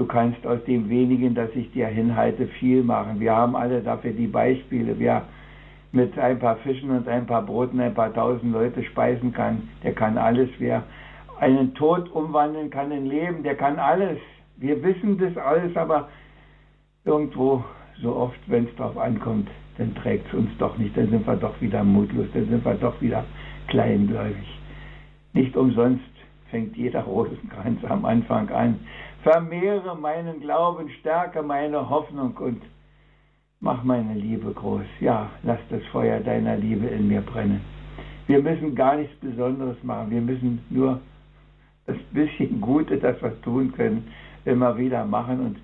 [0.00, 3.20] Du kannst aus dem wenigen, das ich dir hinhalte, viel machen.
[3.20, 4.98] Wir haben alle dafür die Beispiele.
[4.98, 5.24] Wer
[5.92, 9.92] mit ein paar Fischen und ein paar Broten ein paar tausend Leute speisen kann, der
[9.92, 10.48] kann alles.
[10.58, 10.84] Wer
[11.38, 14.16] einen Tod umwandeln kann in Leben, der kann alles.
[14.56, 16.08] Wir wissen das alles, aber
[17.04, 17.62] irgendwo,
[18.00, 20.96] so oft, wenn es darauf ankommt, dann trägt es uns doch nicht.
[20.96, 23.22] Dann sind wir doch wieder mutlos, dann sind wir doch wieder
[23.68, 24.48] kleingläubig.
[25.34, 26.00] Nicht umsonst
[26.50, 28.80] fängt jeder Rosenkranz am Anfang an.
[29.22, 32.62] Vermehre meinen Glauben, stärke meine Hoffnung und
[33.60, 34.86] mach meine Liebe groß.
[35.00, 37.60] Ja, lass das Feuer deiner Liebe in mir brennen.
[38.26, 40.10] Wir müssen gar nichts Besonderes machen.
[40.10, 41.00] Wir müssen nur
[41.86, 44.06] das bisschen Gute, das wir tun können,
[44.44, 45.56] immer wieder machen und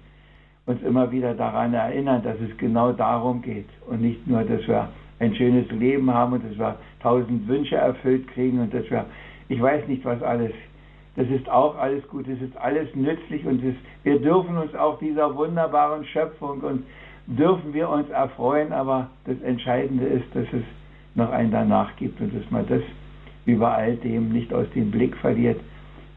[0.66, 4.88] uns immer wieder daran erinnern, dass es genau darum geht und nicht nur, dass wir
[5.20, 9.06] ein schönes Leben haben und dass wir tausend Wünsche erfüllt kriegen und dass wir,
[9.48, 10.52] ich weiß nicht was alles,
[11.16, 14.98] das ist auch alles gut, es ist alles nützlich und ist, wir dürfen uns auch
[14.98, 16.84] dieser wunderbaren Schöpfung und
[17.26, 20.62] dürfen wir uns erfreuen, aber das Entscheidende ist, dass es
[21.14, 22.82] noch einen danach gibt und dass man das
[23.46, 25.60] bei all dem nicht aus dem Blick verliert.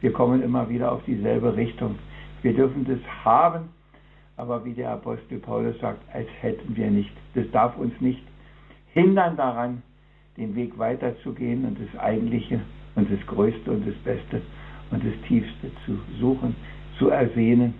[0.01, 1.95] Wir kommen immer wieder auf dieselbe Richtung.
[2.41, 3.69] Wir dürfen das haben,
[4.35, 7.11] aber wie der Apostel Paulus sagt, als hätten wir nicht.
[7.35, 8.23] Das darf uns nicht
[8.93, 9.81] hindern daran,
[10.37, 12.59] den Weg weiterzugehen und das Eigentliche
[12.95, 14.41] und das Größte und das Beste
[14.91, 16.55] und das Tiefste zu suchen,
[16.97, 17.73] zu ersehnen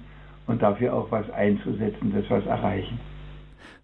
[0.47, 2.99] und dafür auch was einzusetzen, dass wir es erreichen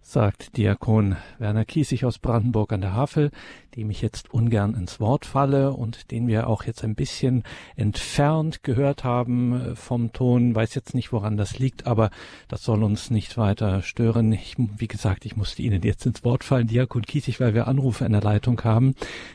[0.08, 3.32] sagt Diakon Werner Kiesig aus Brandenburg an der Havel,
[3.74, 7.42] dem ich jetzt ungern ins Wort falle und den wir auch jetzt ein bisschen
[7.74, 10.54] entfernt gehört haben äh, vom Ton.
[10.54, 12.10] Weiß jetzt nicht, woran das liegt, aber
[12.46, 14.32] das soll uns nicht weiter stören.
[14.32, 18.04] Ich, wie gesagt, ich musste Ihnen jetzt ins Wort fallen, Diakon Kiesig, weil wir Anrufe
[18.04, 18.94] in der Leitung haben,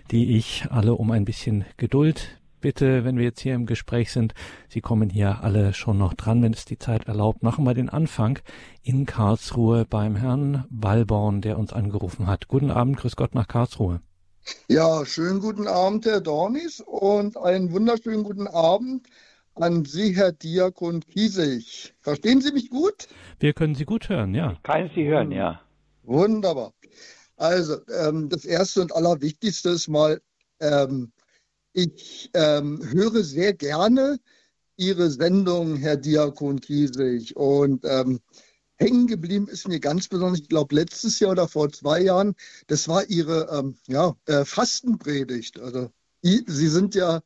[0.09, 4.33] die ich alle um ein bisschen Geduld bitte, wenn wir jetzt hier im Gespräch sind,
[4.69, 7.89] Sie kommen hier alle schon noch dran, wenn es die Zeit erlaubt, machen wir den
[7.89, 8.39] Anfang
[8.83, 12.47] in Karlsruhe beim Herrn Wallborn, der uns angerufen hat.
[12.47, 14.01] Guten Abend, grüß Gott nach Karlsruhe.
[14.67, 19.07] Ja, schönen guten Abend, Herr Dornis, und einen wunderschönen guten Abend
[19.55, 21.93] an Sie, Herr Diakon Kiesig.
[22.01, 23.07] Verstehen Sie mich gut?
[23.39, 24.53] Wir können Sie gut hören, ja.
[24.53, 25.61] Ich kann Sie hören, ja.
[26.03, 26.73] Wunderbar.
[27.37, 30.21] Also, ähm, das Erste und Allerwichtigste ist mal,
[30.59, 31.11] ähm,
[31.73, 34.19] ich ähm, höre sehr gerne
[34.77, 37.35] Ihre Sendung, Herr Diakon Kiesig.
[37.35, 38.19] Und ähm,
[38.77, 42.35] hängen geblieben ist mir ganz besonders, ich glaube, letztes Jahr oder vor zwei Jahren,
[42.67, 45.59] das war Ihre ähm, ja, äh, Fastenpredigt.
[45.59, 45.91] Also,
[46.23, 47.21] Sie sind ja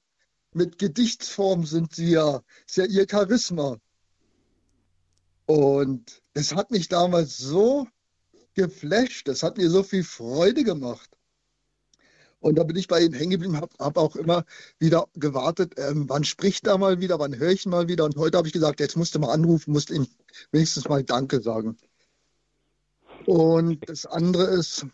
[0.53, 3.77] mit Gedichtsform sind Sie ja, ist ja Ihr Charisma.
[5.45, 7.87] Und das hat mich damals so
[8.53, 11.14] geflasht, das hat mir so viel Freude gemacht.
[12.45, 14.45] Und da bin ich bei Ihnen hängen geblieben, habe hab auch immer
[14.77, 18.05] wieder gewartet, ähm, wann spricht er mal wieder, wann höre ich mal wieder.
[18.05, 20.05] Und heute habe ich gesagt, jetzt musste mal anrufen, musste ihm
[20.51, 21.75] wenigstens mal Danke sagen.
[23.25, 24.85] Und das andere ist,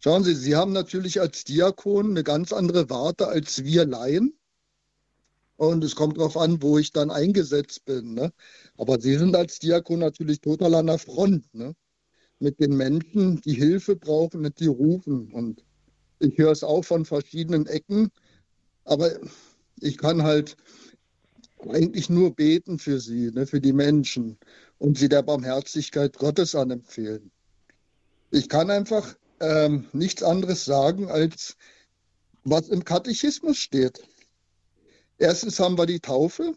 [0.00, 4.34] schauen Sie, Sie haben natürlich als Diakon eine ganz andere Warte als wir Laien.
[5.58, 8.14] Und es kommt darauf an, wo ich dann eingesetzt bin.
[8.14, 8.32] Ne?
[8.76, 11.54] Aber Sie sind als Diakon natürlich total an der Front.
[11.54, 11.76] Ne?
[12.40, 15.30] Mit den Menschen, die Hilfe brauchen, die rufen.
[15.32, 15.62] Und
[16.20, 18.10] ich höre es auch von verschiedenen Ecken,
[18.84, 19.10] aber
[19.80, 20.56] ich kann halt
[21.68, 24.38] eigentlich nur beten für sie, ne, für die Menschen
[24.78, 27.30] und sie der Barmherzigkeit Gottes anempfehlen.
[28.30, 31.56] Ich kann einfach ähm, nichts anderes sagen, als
[32.44, 34.02] was im Katechismus steht.
[35.18, 36.54] Erstens haben wir die Taufe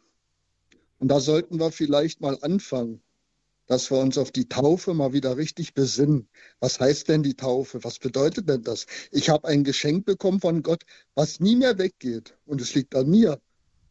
[0.99, 3.01] und da sollten wir vielleicht mal anfangen
[3.67, 6.27] dass wir uns auf die Taufe mal wieder richtig besinnen.
[6.59, 7.83] Was heißt denn die Taufe?
[7.83, 8.85] Was bedeutet denn das?
[9.11, 10.83] Ich habe ein Geschenk bekommen von Gott,
[11.15, 12.37] was nie mehr weggeht.
[12.45, 13.39] Und es liegt an mir,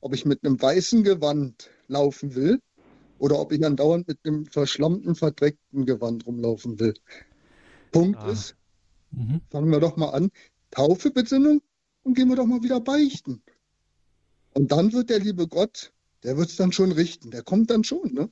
[0.01, 2.61] ob ich mit einem weißen Gewand laufen will
[3.19, 6.95] oder ob ich andauernd mit einem verschlammten, verdreckten Gewand rumlaufen will.
[7.93, 8.33] Punkt ah.
[8.33, 8.57] ist,
[9.11, 9.41] mhm.
[9.51, 10.31] fangen wir doch mal an,
[10.71, 11.63] Taufe, Besinnung
[12.03, 13.43] und gehen wir doch mal wieder beichten.
[14.55, 15.93] Und dann wird der liebe Gott,
[16.25, 18.13] der wird es dann schon richten, der kommt dann schon.
[18.13, 18.31] Ne?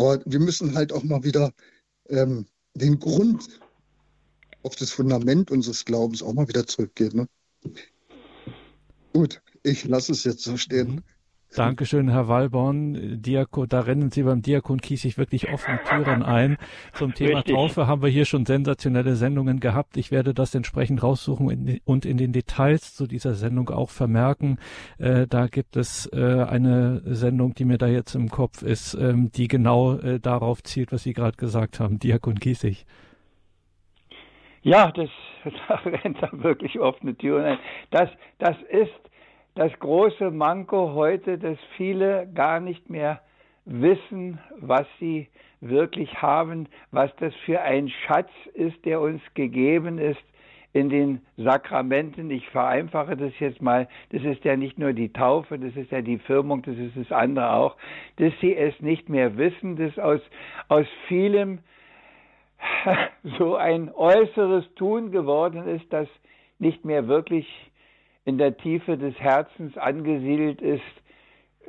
[0.00, 1.52] Aber wir müssen halt auch mal wieder
[2.08, 3.60] ähm, den Grund
[4.62, 7.14] auf das Fundament unseres Glaubens auch mal wieder zurückgehen.
[7.14, 7.28] Ne?
[9.12, 11.04] Gut, ich lasse es jetzt so stehen.
[11.56, 13.20] Dankeschön, Herr Wallborn.
[13.20, 16.58] Diakon, da rennen Sie beim Diakon Kiesig wirklich offene Türen ein.
[16.92, 17.56] Zum Thema Richtig.
[17.56, 19.96] Taufe haben wir hier schon sensationelle Sendungen gehabt.
[19.96, 24.58] Ich werde das entsprechend raussuchen und in den Details zu dieser Sendung auch vermerken.
[24.98, 29.32] Äh, da gibt es äh, eine Sendung, die mir da jetzt im Kopf ist, ähm,
[29.32, 31.98] die genau äh, darauf zielt, was Sie gerade gesagt haben.
[31.98, 32.86] Diakon Kiesig.
[34.62, 35.08] Ja, das,
[35.68, 37.58] da rennt da wirklich offene Türen ein.
[37.90, 39.09] Das, das ist
[39.54, 43.20] das große Manko heute, dass viele gar nicht mehr
[43.64, 45.28] wissen, was sie
[45.60, 50.20] wirklich haben, was das für ein Schatz ist, der uns gegeben ist
[50.72, 52.30] in den Sakramenten.
[52.30, 53.88] Ich vereinfache das jetzt mal.
[54.10, 57.12] Das ist ja nicht nur die Taufe, das ist ja die Firmung, das ist das
[57.12, 57.76] andere auch,
[58.16, 60.20] dass sie es nicht mehr wissen, dass aus,
[60.68, 61.58] aus vielem
[63.38, 66.08] so ein äußeres Tun geworden ist, das
[66.58, 67.46] nicht mehr wirklich
[68.24, 70.82] in der Tiefe des Herzens angesiedelt ist.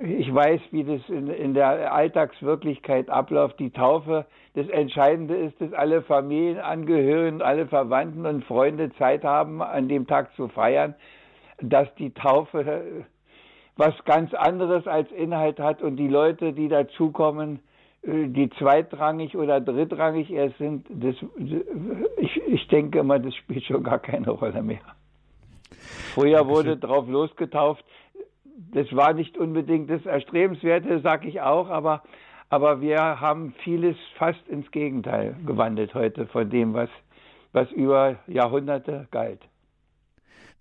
[0.01, 3.59] Ich weiß, wie das in, in, der Alltagswirklichkeit abläuft.
[3.59, 4.25] Die Taufe,
[4.55, 10.33] das Entscheidende ist, dass alle Familienangehörigen, alle Verwandten und Freunde Zeit haben, an dem Tag
[10.35, 10.95] zu feiern,
[11.61, 13.05] dass die Taufe
[13.77, 17.59] was ganz anderes als Inhalt hat und die Leute, die dazukommen,
[18.03, 21.15] äh, die zweitrangig oder drittrangig erst sind, das,
[22.17, 24.81] ich, ich denke immer, das spielt schon gar keine Rolle mehr.
[26.13, 27.83] Früher wurde drauf losgetauft.
[28.73, 32.03] Das war nicht unbedingt das Erstrebenswerte, sage ich auch, aber,
[32.49, 36.89] aber wir haben vieles fast ins Gegenteil gewandelt heute von dem, was,
[37.53, 39.41] was über Jahrhunderte galt.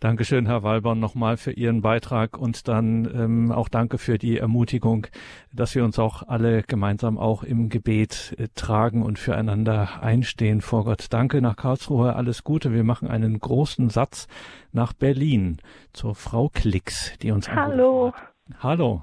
[0.00, 5.08] Dankeschön, Herr Walborn, nochmal für Ihren Beitrag und dann ähm, auch danke für die Ermutigung,
[5.52, 10.84] dass wir uns auch alle gemeinsam auch im Gebet äh, tragen und füreinander einstehen vor
[10.84, 11.08] Gott.
[11.10, 12.72] Danke nach Karlsruhe, alles Gute.
[12.72, 14.26] Wir machen einen großen Satz
[14.72, 15.58] nach Berlin
[15.92, 18.14] zur Frau Klicks, die uns Hallo.
[18.58, 19.02] Hallo.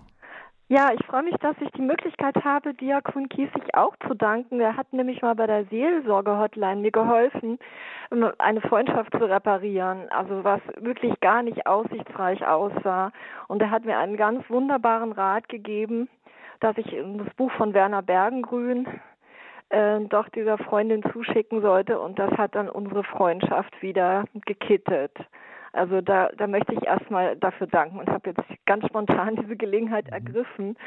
[0.69, 4.59] Ja, ich freue mich, dass ich die Möglichkeit habe, Diakon Kiesig auch zu danken.
[4.59, 7.57] Er hat nämlich mal bei der Seelsorge-Hotline mir geholfen,
[8.37, 13.13] eine Freundschaft zu reparieren, also was wirklich gar nicht aussichtsreich aussah.
[13.47, 16.09] Und er hat mir einen ganz wunderbaren Rat gegeben,
[16.59, 18.87] dass ich das Buch von Werner Bergengrün
[19.69, 21.97] äh, doch dieser Freundin zuschicken sollte.
[21.97, 25.13] Und das hat dann unsere Freundschaft wieder gekittet.
[25.73, 30.05] Also da, da möchte ich erstmal dafür danken und habe jetzt ganz spontan diese Gelegenheit
[30.07, 30.13] mhm.
[30.13, 30.77] ergriffen.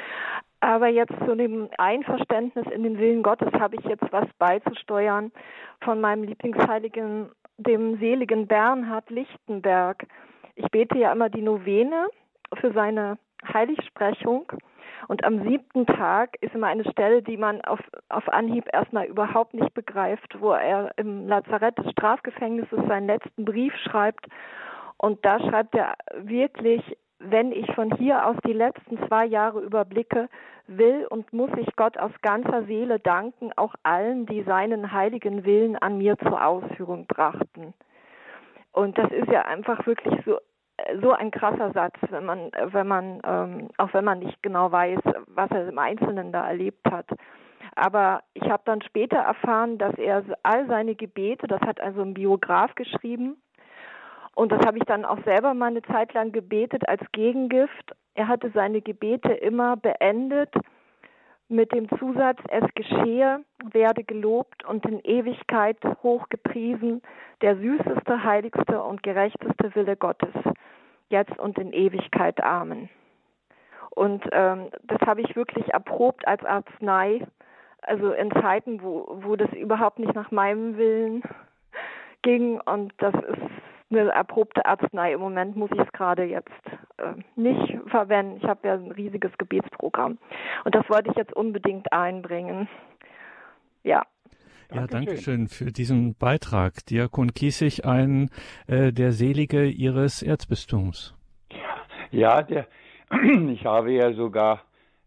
[0.60, 5.32] Aber jetzt zu dem Einverständnis in den Willen Gottes habe ich jetzt was beizusteuern
[5.82, 10.06] von meinem Lieblingsheiligen, dem seligen Bernhard Lichtenberg.
[10.56, 12.08] Ich bete ja immer die Novene
[12.60, 13.18] für seine
[13.52, 14.52] Heiligsprechung.
[15.08, 19.54] Und am siebten Tag ist immer eine Stelle, die man auf, auf Anhieb erstmal überhaupt
[19.54, 24.26] nicht begreift, wo er im Lazarett des Strafgefängnisses seinen letzten Brief schreibt
[25.00, 26.82] und da schreibt er wirklich,
[27.20, 30.28] wenn ich von hier aus die letzten zwei Jahre überblicke,
[30.66, 35.76] will und muss ich Gott aus ganzer Seele danken, auch allen, die seinen heiligen Willen
[35.76, 37.72] an mir zur Ausführung brachten.
[38.72, 40.38] Und das ist ja einfach wirklich so
[41.02, 45.00] so ein krasser Satz, wenn man, wenn man, ähm, auch wenn man nicht genau weiß,
[45.26, 47.06] was er im Einzelnen da erlebt hat.
[47.74, 52.14] Aber ich habe dann später erfahren, dass er all seine Gebete, das hat also ein
[52.14, 53.36] Biograf geschrieben,
[54.40, 57.94] und das habe ich dann auch selber mal eine Zeit lang gebetet als Gegengift.
[58.14, 60.54] Er hatte seine Gebete immer beendet
[61.48, 67.02] mit dem Zusatz, es geschehe, werde gelobt und in Ewigkeit hochgepriesen,
[67.42, 70.32] der süßeste, heiligste und gerechteste Wille Gottes,
[71.10, 72.42] jetzt und in Ewigkeit.
[72.42, 72.88] Amen.
[73.90, 77.26] Und ähm, das habe ich wirklich erprobt als Arznei,
[77.82, 81.22] also in Zeiten, wo, wo das überhaupt nicht nach meinem Willen
[82.22, 82.58] ging.
[82.62, 85.12] Und das ist eine erprobte Arznei.
[85.12, 86.48] Im Moment muss ich es gerade jetzt
[86.98, 88.38] äh, nicht verwenden.
[88.38, 90.18] Ich habe ja ein riesiges Gebetsprogramm.
[90.64, 92.68] Und das wollte ich jetzt unbedingt einbringen.
[93.82, 94.04] Ja.
[94.72, 96.86] Ja, danke schön für diesen Beitrag.
[96.86, 98.30] Diakon Kiesig, ein
[98.68, 101.14] äh, der Selige Ihres Erzbistums.
[102.12, 102.66] Ja, der,
[103.48, 104.62] ich habe ja sogar,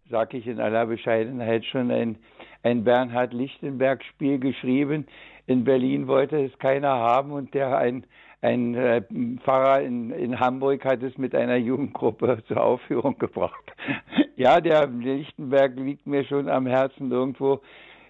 [0.10, 2.18] sage ich in aller Bescheidenheit, schon ein,
[2.62, 5.08] ein Bernhard Lichtenberg-Spiel geschrieben.
[5.46, 8.06] In Berlin wollte es keiner haben und der ein
[8.44, 9.02] ein äh,
[9.44, 13.72] Pfarrer in, in Hamburg hat es mit einer Jugendgruppe zur Aufführung gebracht.
[14.36, 17.62] ja, der Lichtenberg liegt mir schon am Herzen irgendwo.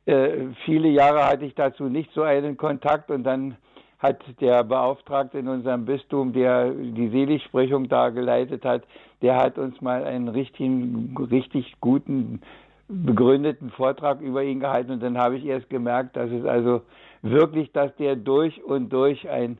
[0.05, 3.57] Äh, viele Jahre hatte ich dazu nicht so einen Kontakt und dann
[3.99, 8.83] hat der Beauftragte in unserem Bistum, der die Seligsprechung da geleitet hat,
[9.21, 12.41] der hat uns mal einen richtigen, richtig guten,
[12.89, 16.81] begründeten Vortrag über ihn gehalten und dann habe ich erst gemerkt, dass es also
[17.21, 19.57] wirklich, dass der durch und durch ein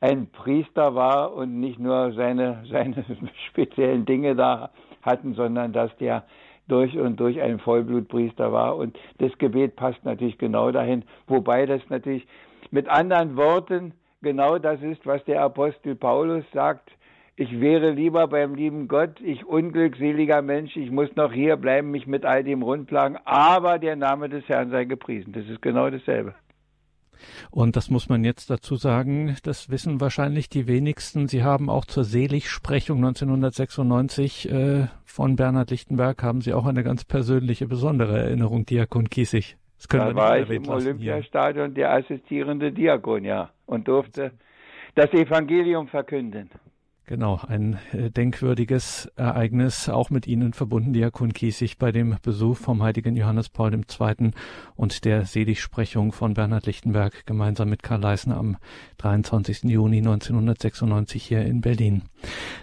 [0.00, 3.04] ein Priester war und nicht nur seine, seine
[3.48, 4.70] speziellen Dinge da
[5.02, 6.24] hatten, sondern dass der
[6.68, 8.76] durch und durch ein Vollblutpriester war.
[8.76, 12.26] Und das Gebet passt natürlich genau dahin, wobei das natürlich
[12.70, 13.92] mit anderen Worten
[14.22, 16.90] genau das ist, was der Apostel Paulus sagt.
[17.36, 22.06] Ich wäre lieber beim lieben Gott, ich unglückseliger Mensch, ich muss noch hier bleiben, mich
[22.06, 25.34] mit all dem rundplagen, aber der Name des Herrn sei gepriesen.
[25.34, 26.34] Das ist genau dasselbe.
[27.50, 31.28] Und das muss man jetzt dazu sagen, das wissen wahrscheinlich die wenigsten.
[31.28, 37.04] Sie haben auch zur Seligsprechung 1996 äh, von Bernhard Lichtenberg haben Sie auch eine ganz
[37.04, 39.56] persönliche, besondere Erinnerung, Diakon Kiesig.
[39.76, 44.32] Das können da wir war ich im Olympiastadion der assistierende Diakon, ja, und durfte
[44.94, 46.50] das Evangelium verkünden.
[47.08, 52.82] Genau, ein äh, denkwürdiges Ereignis, auch mit Ihnen verbunden, Diakon Kiesig, bei dem Besuch vom
[52.82, 54.32] heiligen Johannes Paul II.
[54.74, 58.56] und der Seligsprechung von Bernhard Lichtenberg gemeinsam mit Karl Leisner am
[58.98, 59.70] 23.
[59.70, 62.02] Juni 1996 hier in Berlin.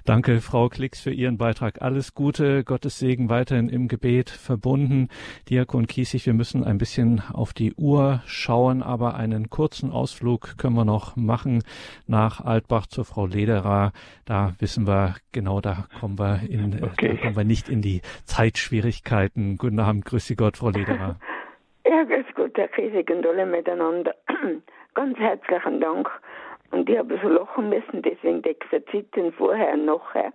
[0.03, 1.81] Danke, Frau Klicks, für Ihren Beitrag.
[1.81, 5.07] Alles Gute, Gottes Segen weiterhin im Gebet verbunden.
[5.49, 10.75] Diakon Kiesig, wir müssen ein bisschen auf die Uhr schauen, aber einen kurzen Ausflug können
[10.75, 11.63] wir noch machen
[12.07, 13.93] nach Altbach zur Frau Lederer.
[14.25, 17.09] Da wissen wir genau, da kommen wir in, okay.
[17.09, 19.57] da kommen wir nicht in die Zeitschwierigkeiten.
[19.57, 21.17] Guten Abend, grüße Gott, Frau Lederer.
[21.85, 24.15] Ja, grüß Gott, Herr Kiesig und alle miteinander.
[24.93, 26.09] Ganz herzlichen Dank
[26.73, 30.33] und ich habe so lachen müssen, deswegen die Exerzitien vorher und nachher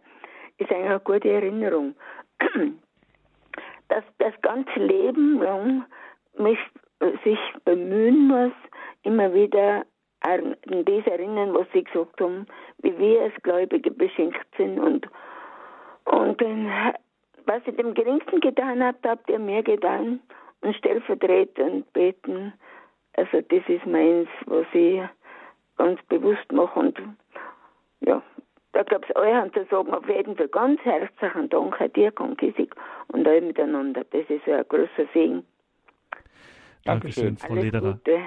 [0.58, 1.96] ist eigentlich eine gute Erinnerung.
[3.88, 5.84] Dass das ganze Leben lang
[6.38, 6.58] mich,
[7.24, 8.52] sich bemühen muss,
[9.02, 9.84] immer wieder
[10.28, 12.46] an das erinnern, was Sie gesagt haben,
[12.82, 15.08] wie wir als Gläubige beschenkt sind und,
[16.04, 16.42] und
[17.46, 20.20] was ich dem geringsten getan habt, habt ihr mehr getan
[20.60, 22.52] und stellvertretend beten.
[23.14, 25.00] Also das ist meins, was ich
[25.76, 26.88] ganz bewusst machen.
[26.88, 27.00] Und
[28.00, 28.22] ja,
[28.72, 32.38] da gab es euch zu sagen, auf jeden Fall ganz herzlichen Dank, Herr Dirk und
[32.38, 32.74] Kissig
[33.08, 34.04] und alle miteinander.
[34.10, 35.44] Das ist ein großer Segen.
[36.84, 37.92] Dankeschön, Frau Alles Lederer.
[37.92, 38.20] Gute.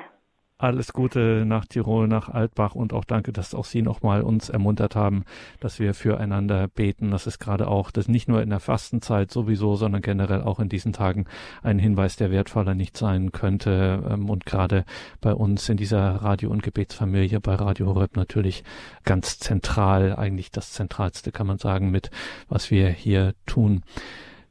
[0.61, 4.95] Alles Gute nach Tirol, nach Altbach und auch danke, dass auch Sie nochmal uns ermuntert
[4.95, 5.25] haben,
[5.59, 7.09] dass wir füreinander beten.
[7.09, 10.69] Das ist gerade auch, das nicht nur in der Fastenzeit sowieso, sondern generell auch in
[10.69, 11.25] diesen Tagen
[11.63, 14.03] ein Hinweis, der wertvoller nicht sein könnte.
[14.07, 14.85] Ähm, und gerade
[15.19, 18.63] bei uns in dieser Radio- und Gebetsfamilie bei Radio Horeb natürlich
[19.03, 22.11] ganz zentral, eigentlich das Zentralste kann man sagen, mit
[22.49, 23.81] was wir hier tun.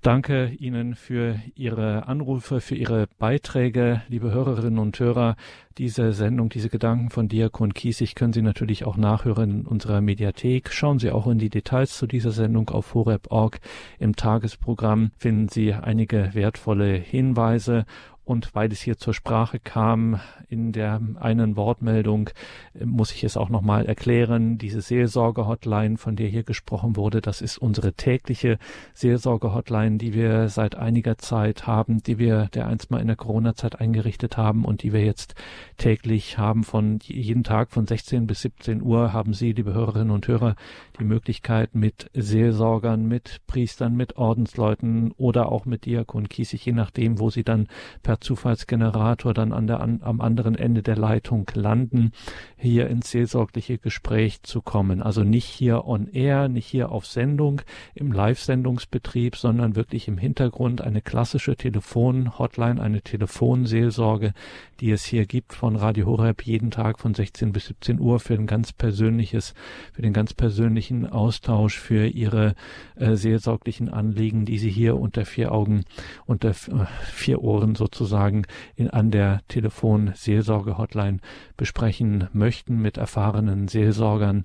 [0.03, 5.37] Danke Ihnen für Ihre Anrufe, für Ihre Beiträge, liebe Hörerinnen und Hörer.
[5.77, 10.73] Diese Sendung, diese Gedanken von Diakon Kiesig können Sie natürlich auch nachhören in unserer Mediathek.
[10.73, 13.61] Schauen Sie auch in die Details zu dieser Sendung auf horeb.org.
[13.99, 17.85] Im Tagesprogramm finden Sie einige wertvolle Hinweise
[18.31, 22.31] und weil es hier zur Sprache kam in der einen Wortmeldung,
[22.79, 24.57] äh, muss ich es auch nochmal erklären.
[24.57, 28.59] Diese Seelsorge-Hotline, von der hier gesprochen wurde, das ist unsere tägliche
[28.95, 33.81] Seelsorge-Hotline, die wir seit einiger Zeit haben, die wir der einst mal in der Corona-Zeit
[33.81, 35.35] eingerichtet haben und die wir jetzt
[35.77, 40.29] täglich haben von jeden Tag von 16 bis 17 Uhr haben Sie, liebe Hörerinnen und
[40.29, 40.55] Hörer,
[41.01, 47.19] die Möglichkeit mit Seelsorgern, mit Priestern, mit Ordensleuten oder auch mit Diakon Kiesig, je nachdem,
[47.19, 47.67] wo Sie dann
[48.05, 52.13] per Zufallsgenerator dann an der, an, am anderen Ende der Leitung landen,
[52.57, 55.03] hier ins seelsorgliche Gespräch zu kommen.
[55.03, 57.63] Also nicht hier on air, nicht hier auf Sendung
[57.95, 64.35] im Live-Sendungsbetrieb, sondern wirklich im Hintergrund eine klassische Telefon-Hotline, eine Telefonseelsorge,
[64.81, 68.35] die es hier gibt von Radio Horeb jeden Tag von 16 bis 17 Uhr für
[68.35, 69.55] ein ganz persönliches,
[69.93, 72.55] für den ganz persönlichen Austausch, für Ihre
[72.97, 75.85] äh, seelsorglichen Anliegen, die Sie hier unter vier Augen,
[76.27, 78.45] unter äh, vier Ohren sozusagen sozusagen
[78.75, 81.19] in, an der Telefon-Seelsorge-Hotline
[81.57, 84.45] besprechen möchten mit erfahrenen Seelsorgern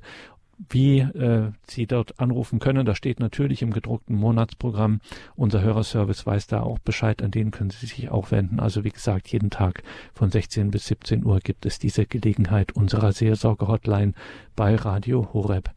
[0.70, 2.86] wie äh, Sie dort anrufen können.
[2.86, 5.02] Da steht natürlich im gedruckten Monatsprogramm.
[5.36, 7.22] Unser Hörerservice weiß da auch Bescheid.
[7.22, 8.62] An den können Sie sich auch wenden.
[8.62, 13.12] Also wie gesagt, jeden Tag von 16 bis 17 Uhr gibt es diese Gelegenheit unserer
[13.12, 14.14] Seelsorge-Hotline
[14.56, 15.72] bei Radio Horeb.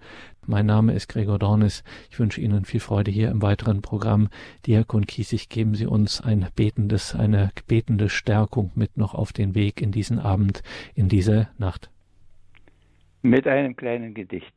[0.51, 1.85] Mein Name ist Gregor Dornis.
[2.11, 4.31] Ich wünsche Ihnen viel Freude hier im weiteren Programm.
[4.67, 9.83] Diakon Kiesig, geben Sie uns ein betendes, eine betende Stärkung mit noch auf den Weg
[9.83, 10.63] in diesen Abend,
[10.95, 11.91] in diese Nacht.
[13.21, 14.55] Mit einem kleinen Gedicht.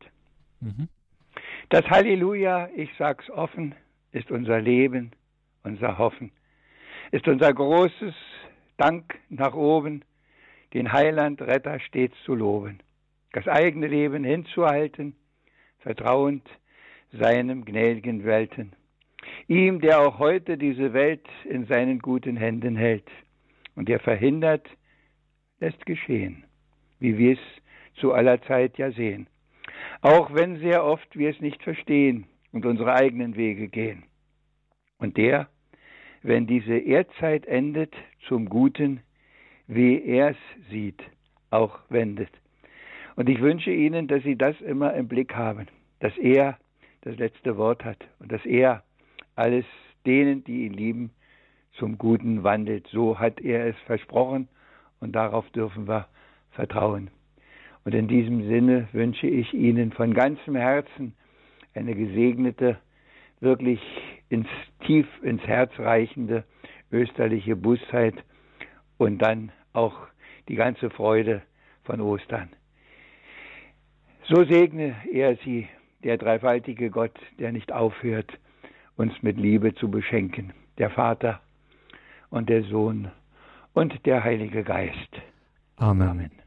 [0.61, 0.87] Mhm.
[1.67, 3.75] Das Halleluja, ich sag's offen,
[4.13, 5.11] ist unser Leben,
[5.63, 6.31] unser Hoffen,
[7.11, 8.13] ist unser großes
[8.77, 10.05] Dank nach oben,
[10.73, 12.79] den Heiland Retter stets zu loben,
[13.33, 15.17] das eigene Leben hinzuhalten,
[15.82, 16.47] vertrauend
[17.11, 18.73] seinem gnädigen Welten.
[19.47, 23.09] Ihm, der auch heute diese Welt in seinen guten Händen hält
[23.75, 24.67] und der verhindert,
[25.59, 26.45] lässt geschehen,
[26.99, 27.39] wie wir es
[27.99, 29.27] zu aller Zeit ja sehen.
[30.01, 34.03] Auch wenn sehr oft wir es nicht verstehen und unsere eigenen Wege gehen.
[34.97, 35.49] Und der,
[36.23, 37.93] wenn diese Erdzeit endet,
[38.27, 39.01] zum Guten,
[39.67, 41.01] wie er es sieht,
[41.49, 42.29] auch wendet.
[43.22, 45.67] Und ich wünsche Ihnen, dass Sie das immer im Blick haben,
[45.99, 46.57] dass er
[47.01, 48.82] das letzte Wort hat und dass er
[49.36, 49.63] alles
[50.07, 51.11] denen, die ihn lieben,
[51.74, 52.88] zum Guten wandelt.
[52.88, 54.47] So hat er es versprochen
[55.01, 56.07] und darauf dürfen wir
[56.49, 57.11] vertrauen.
[57.86, 61.13] Und in diesem Sinne wünsche ich Ihnen von ganzem Herzen
[61.76, 62.80] eine gesegnete,
[63.39, 63.82] wirklich
[64.30, 64.47] ins
[64.88, 66.43] tief ins Herz reichende
[66.91, 68.15] österliche Bußzeit
[68.97, 70.07] und dann auch
[70.47, 71.43] die ganze Freude
[71.84, 72.49] von Ostern.
[74.32, 75.67] So segne er sie,
[76.05, 78.32] der dreifaltige Gott, der nicht aufhört,
[78.95, 81.41] uns mit Liebe zu beschenken, der Vater
[82.29, 83.11] und der Sohn
[83.73, 85.21] und der Heilige Geist.
[85.75, 86.07] Amen.
[86.07, 86.40] Amen.